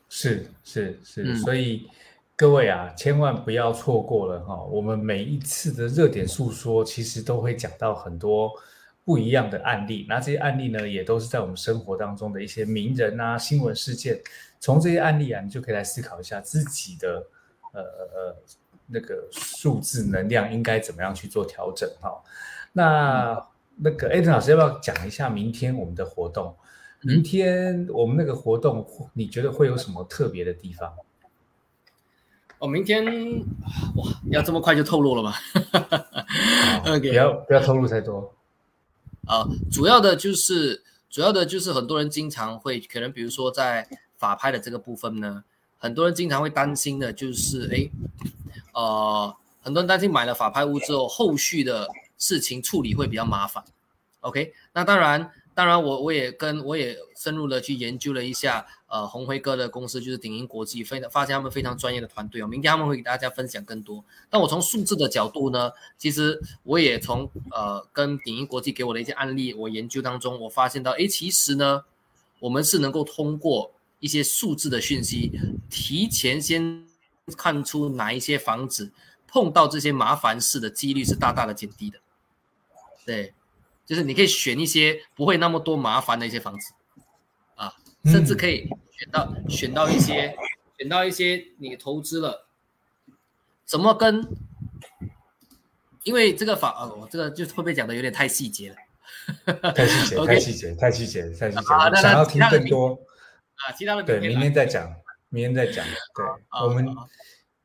[0.08, 1.88] 是是是，所以
[2.36, 4.62] 各位啊，千万不要错过了哈。
[4.64, 8.52] 我们每一次的热点诉说，其实都会讲到很多。
[9.04, 14.20] 不一样的案例，那这些案例呢，也都是在我们生活当中的一些名人啊、新闻事件。
[14.60, 17.26] 从这些案例啊，你就可以来思考一下自己的
[17.72, 18.36] 呃呃
[18.86, 22.22] 那个数字能量应该怎么样去做调整哈。
[22.72, 23.46] 那
[23.76, 26.56] 那个艾登老师要不要讲一下明天我们的活动？
[27.02, 30.92] 明天我们那个活动，你觉得会有什么特别的地方？
[32.58, 33.04] 哦，明天
[33.94, 35.32] 哇，要这么快就透露了吗？
[37.00, 38.34] 不要不要透露太多。
[39.26, 43.88] 啊，主要的就是主要的就是很多人经常会可能，比如说在
[44.18, 45.42] 法拍的这个部分呢，
[45.78, 47.88] 很多人经常会担心的就是，哎，
[48.74, 51.88] 呃，很多人担心买了法拍屋之后，后续的
[52.18, 53.64] 事情处理会比较麻烦。
[54.20, 55.32] OK，那当然。
[55.54, 62.46] 当然，我我也跟我也深入的去研究了一下，呃，红辉哥的公司就是鼎英国际，非发现他们非常专业的团队哦。
[62.46, 64.04] 明天他们会给大家分享更多。
[64.30, 71.82] 但我从数字的角度呢，其实我也从呃跟鼎英国际给我的一些案例，我研究当中，我发现到，哎，其实呢，
[72.38, 75.38] 我们是能够通过一些数字的讯息，
[75.68, 76.86] 提前先
[77.36, 78.92] 看出哪一些房子
[79.26, 81.98] 碰到这些麻烦事的几率是大大的减低的，
[83.04, 83.34] 对。
[83.86, 86.74] 就是你可以选一些不会那么多麻烦的一些房子，
[87.54, 87.72] 啊，
[88.04, 90.36] 甚至可以选到选到一些
[90.78, 92.46] 选到一些你投资了，
[93.64, 94.28] 怎么跟？
[96.04, 98.76] 因为这个法啊，我这个就会不会讲的有点太细节了？
[99.72, 101.62] 太细节， 太细节，太细节，太细节。
[102.02, 103.00] 想要听更多
[103.66, 104.94] 啊，其他的对，明天再讲，
[105.28, 105.84] 明天再讲。
[105.86, 106.24] 对，
[106.64, 106.86] 我们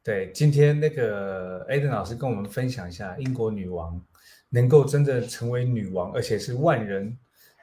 [0.04, 4.02] 对今天那个 Aden 老师跟我们分享一下英国女王。
[4.56, 7.18] 能够真正成为女王，而且是万人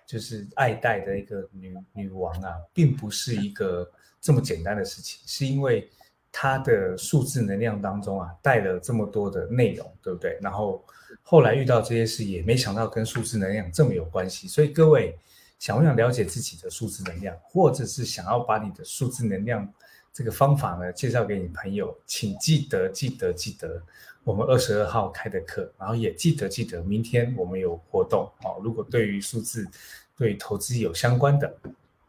[0.09, 3.89] 就是爱戴的一个女女王啊，并不是一个
[4.21, 5.89] 这么简单的事情，是因为
[6.33, 10.37] 她的数字能量当中啊带了这么多的内容，对不对？
[10.43, 10.85] 然后
[11.23, 14.49] 后来遇到这些事，也没想到跟数字能量这么有关系。
[14.49, 15.17] 所以各位
[15.61, 19.73] 想不想了解自己的数字能量，或者是想要把你的数字能量
[20.13, 23.81] 这个方法呢介绍给你朋友，请记得记得记得。
[24.23, 28.61] 我们二十二号开的课，然后也记得记得，明天我们有活动哦。
[28.63, 29.67] 如果对于数字、
[30.15, 31.51] 对投资有相关的、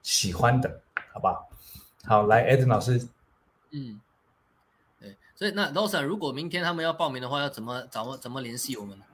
[0.03, 0.81] 喜欢的，
[1.13, 1.49] 好不好？
[2.03, 3.07] 好，来，Ed 老师。
[3.71, 4.01] 嗯，
[4.99, 8.17] 对，所以那 Rosa，如果明天他们要报名的话，要怎么怎么？
[8.17, 9.05] 怎么联系我们呢？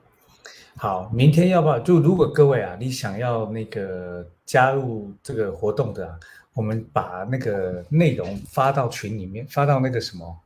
[0.76, 1.78] 好，明天要不要？
[1.78, 6.18] 就如果各位啊，你想要那个加入这个活动的，
[6.54, 10.40] 我们把那个内容发到群里面，发到那个什么，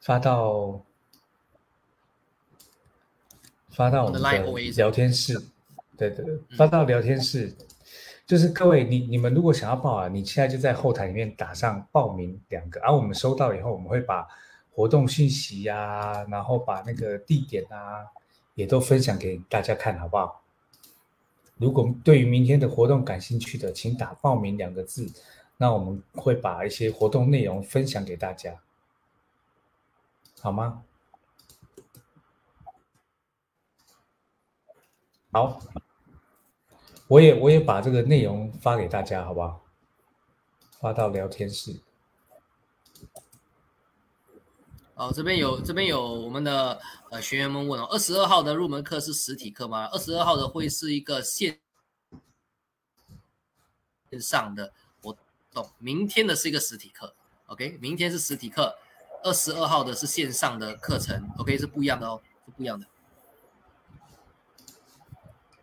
[0.00, 0.80] 发到。
[3.74, 4.30] 发到我们的
[4.76, 5.32] 聊天室，
[5.96, 7.50] 对对对，发到聊天室，
[8.26, 14.28] 就是各位你你们如果想要报啊，你现在就在后台里面打上报名两个，而我们收到以后，我们会把
[14.74, 18.04] 活动信息呀，然后把那个地点啊，
[18.54, 20.42] 也都分享给大家看，好不好？
[21.56, 25.10] 如果对于明天的活动感兴趣的，请打报名两个字，
[25.56, 28.60] 那我们会把一些活动内容分享给大家，
[30.40, 30.82] 好吗？
[35.30, 35.60] 好，
[37.06, 39.64] 我也我也把这个内容发给大家，好不好？
[40.80, 41.80] 发到聊天室。
[45.02, 46.80] 哦，这边有这边有我们的
[47.10, 49.86] 呃学员们问哦，二十二号的入门课是实体课吗？
[49.86, 51.58] 二十二号的会是一个线
[54.08, 54.72] 线上的
[55.02, 55.16] 活
[55.52, 57.12] 动，明天的是一个实体课。
[57.46, 58.76] OK，明天是实体课，
[59.24, 61.28] 二十二号的是线上的课程。
[61.38, 62.86] OK，是不一样的哦，是不一样的。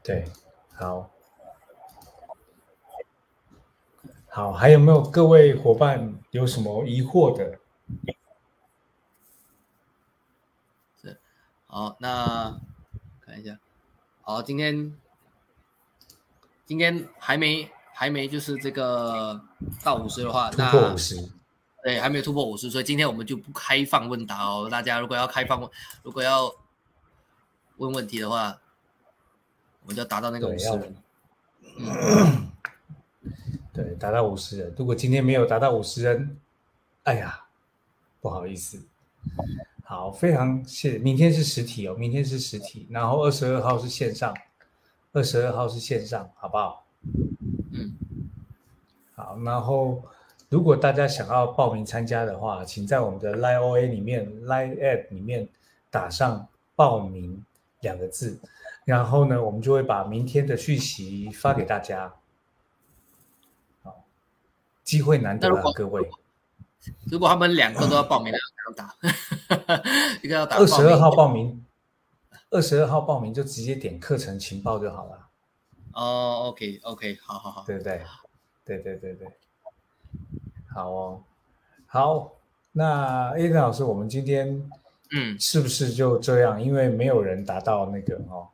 [0.04, 0.26] 对，
[0.74, 1.10] 好，
[4.28, 7.58] 好，还有没有各位伙伴有什么疑惑的？
[11.02, 11.20] 是，
[11.72, 12.60] 好，那
[13.22, 13.58] 看一下，
[14.22, 14.94] 好，今天
[16.66, 19.40] 今天还没还没就是这个
[19.84, 21.16] 到五十的话，突破五十，
[21.84, 24.68] 对，还没有突破五十，所以今天我们就不开放问答哦。
[24.70, 25.70] 大家如果要开放问，
[26.04, 26.54] 如果要
[27.78, 28.60] 问问题的话。
[29.82, 30.96] 我们就达到那个五十人，
[31.80, 32.52] 嗯，
[33.74, 34.76] 对，达到五十人。
[34.78, 36.38] 如果今天没有达到五十人，
[37.06, 37.46] 哎呀，
[38.22, 38.86] 不好意思。
[39.90, 41.00] 好，非常谢。
[41.00, 44.32] 明天是实体哦，明天是实体，然后二十二号是线上，
[45.14, 46.86] 二十二号是线上，好不好？
[47.74, 47.98] 嗯，
[49.16, 49.36] 好。
[49.44, 50.04] 然后，
[50.48, 55.50] 如果大家想要报名参加的话，请在我们的 Line OA 里面，Line App 里面
[55.90, 57.44] 打上报名
[57.82, 58.40] 两个字。
[58.86, 62.14] 然后呢，我们就会把明天的讯息发给大家。
[63.82, 64.04] 好，
[64.84, 66.08] 机会难得啊，各位。
[67.12, 69.84] 如果他们两个都要报名，两个要打，
[70.24, 70.58] 一个要打。
[70.58, 71.66] 二十二号报名，
[72.50, 75.28] 二十二号报名就直接点课程情报就好了。
[75.94, 78.02] 哦，OK，OK，好好好，对不对？
[78.64, 79.28] 对对对对，
[80.74, 81.24] 好哦，
[81.88, 82.32] 好。
[82.72, 84.70] 那 A 老师，我们今天
[85.12, 86.62] 嗯，是不是就这样？
[86.64, 88.48] 因为没有人达到那个哦。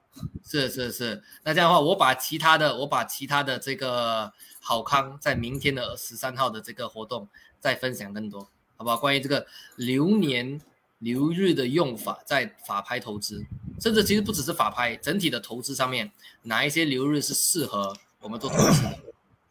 [0.46, 7.28] 是是是，那这样的话，我把其他的，我把其他的这个好康，在明天的十三号的这个活动
[7.66, 8.48] 再分享更多，
[8.78, 8.96] 好不好？
[8.96, 9.44] 关于这个
[9.78, 10.62] 流年
[11.00, 13.44] 流日的用法，在法拍投资，
[13.82, 16.12] 甚至其实不只是法拍，整体的投资上面，
[16.44, 17.92] 哪一些流日是适合
[18.22, 19.00] 我们做投资的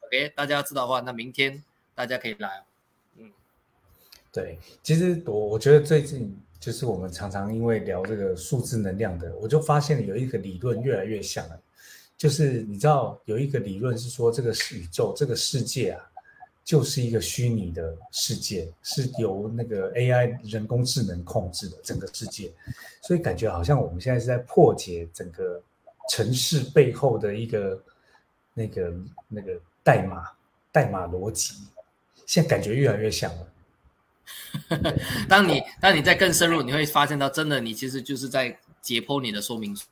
[0.06, 1.60] ？OK，大家知道的话，那明天
[1.92, 2.62] 大家可以来，
[3.16, 3.32] 嗯，
[4.32, 11.60] 对，其实我我觉得最近就是我们常常因为聊这个数字能量的，我就发现有一个理论越来越像了，
[12.16, 16.00] 就是你知道有一个理论是说这个宇宙这个世界啊，
[16.64, 22.50] 就是一个虚拟的世界，是由那个 AI 人工智能控制的整个世界，
[23.02, 25.62] 所以感觉好像我们现在是在破解整个
[26.10, 27.82] 城市背后的一个
[28.54, 28.94] 那个
[29.28, 30.24] 那个代码
[30.72, 31.54] 代码逻辑，
[32.26, 33.46] 现在感觉越来越像了。
[35.28, 38.48] 当你当你在更深入，你会发现到，真的，你其实就是在
[38.80, 39.84] 解剖你的说明书，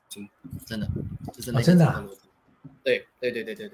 [0.65, 0.89] 真的，
[1.35, 2.05] 就是那真的，
[2.83, 3.69] 对对对对对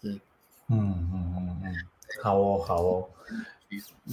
[0.00, 0.20] 对，
[0.68, 1.55] 嗯嗯嗯，
[2.26, 3.08] 好哦好哦，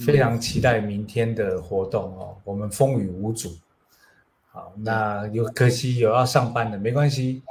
[0.06, 3.56] 非常期待明天的活动哦，我们风雨无阻。
[4.52, 7.42] 好，那有可惜有要上班的，没关系，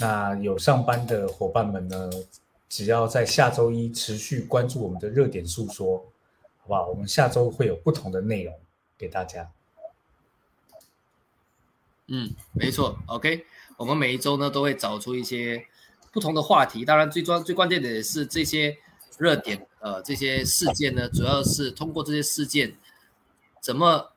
[0.00, 2.10] 那有上班的伙伴们呢，
[2.68, 5.98] 只要在下周一持续关注我们的热点诉说。
[6.58, 8.52] 好不好，我们下周会有不同的内容
[8.98, 9.48] 给大家。
[12.08, 13.44] 嗯，没错，OK，
[13.76, 15.64] 我们每一周呢都会找出一些
[16.10, 18.76] 不同的话题，当然最关最关键的也是这些
[19.16, 22.76] 热点，呃，这些事件呢，主要是通过这些事件
[23.60, 24.12] 怎么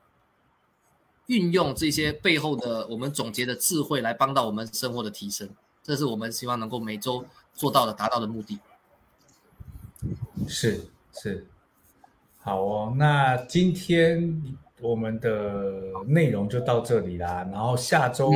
[1.26, 5.48] 运用这些背后的我们总结的智慧来帮到我们生活的提升，
[5.82, 8.60] 这是我们希望能够每周做到的、达到的目的。
[10.46, 11.46] 是是。
[12.40, 17.48] 好哦，那今天我们的内容就到这里啦。
[17.50, 18.30] 然后下周，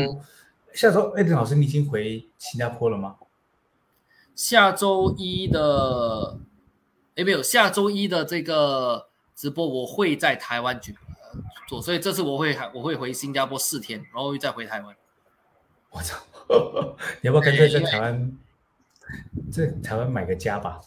[0.73, 3.17] 下周艾登老师，你已经回新加坡了吗？
[4.35, 6.39] 下周一的，
[7.19, 10.95] 哎，没有，下周一的这个直播我会在台湾举
[11.67, 14.95] 做，所以这次我会还我会回新加坡四天，然后再回台湾。
[15.91, 16.17] 我操，
[17.21, 18.39] 你要不要干脆在台湾，
[19.51, 20.81] 在台湾买个家吧？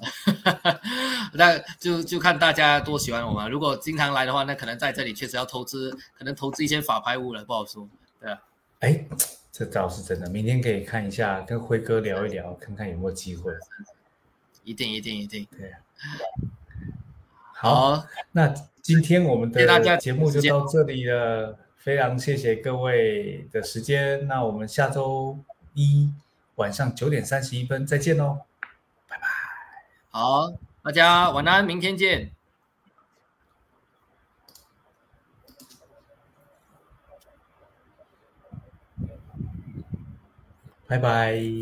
[1.34, 3.50] 那就就看大家多喜欢我们。
[3.50, 7.86] 如果经常来的话，那可能在这里确实要投资，可能投资一些法拍物了，不好说。
[8.18, 8.42] 对啊，
[8.80, 9.04] 哎，
[9.52, 10.30] 这倒是真的。
[10.30, 13.52] 明天可以看一下，跟辉哥聊一聊，看看有没有机会。
[14.68, 15.46] 一定一定一定。
[15.56, 15.72] 对。
[17.54, 18.46] 好，那
[18.82, 21.58] 今天我们的节目就到这里了。
[21.76, 24.26] 非常谢谢各位的时间。
[24.26, 25.38] 那我们下周
[25.72, 26.12] 一
[26.56, 28.40] 晚上九点三十一分再见喽。
[30.10, 30.52] 好，
[30.82, 32.30] 大家晚安，明天见，
[40.86, 41.54] 拜拜。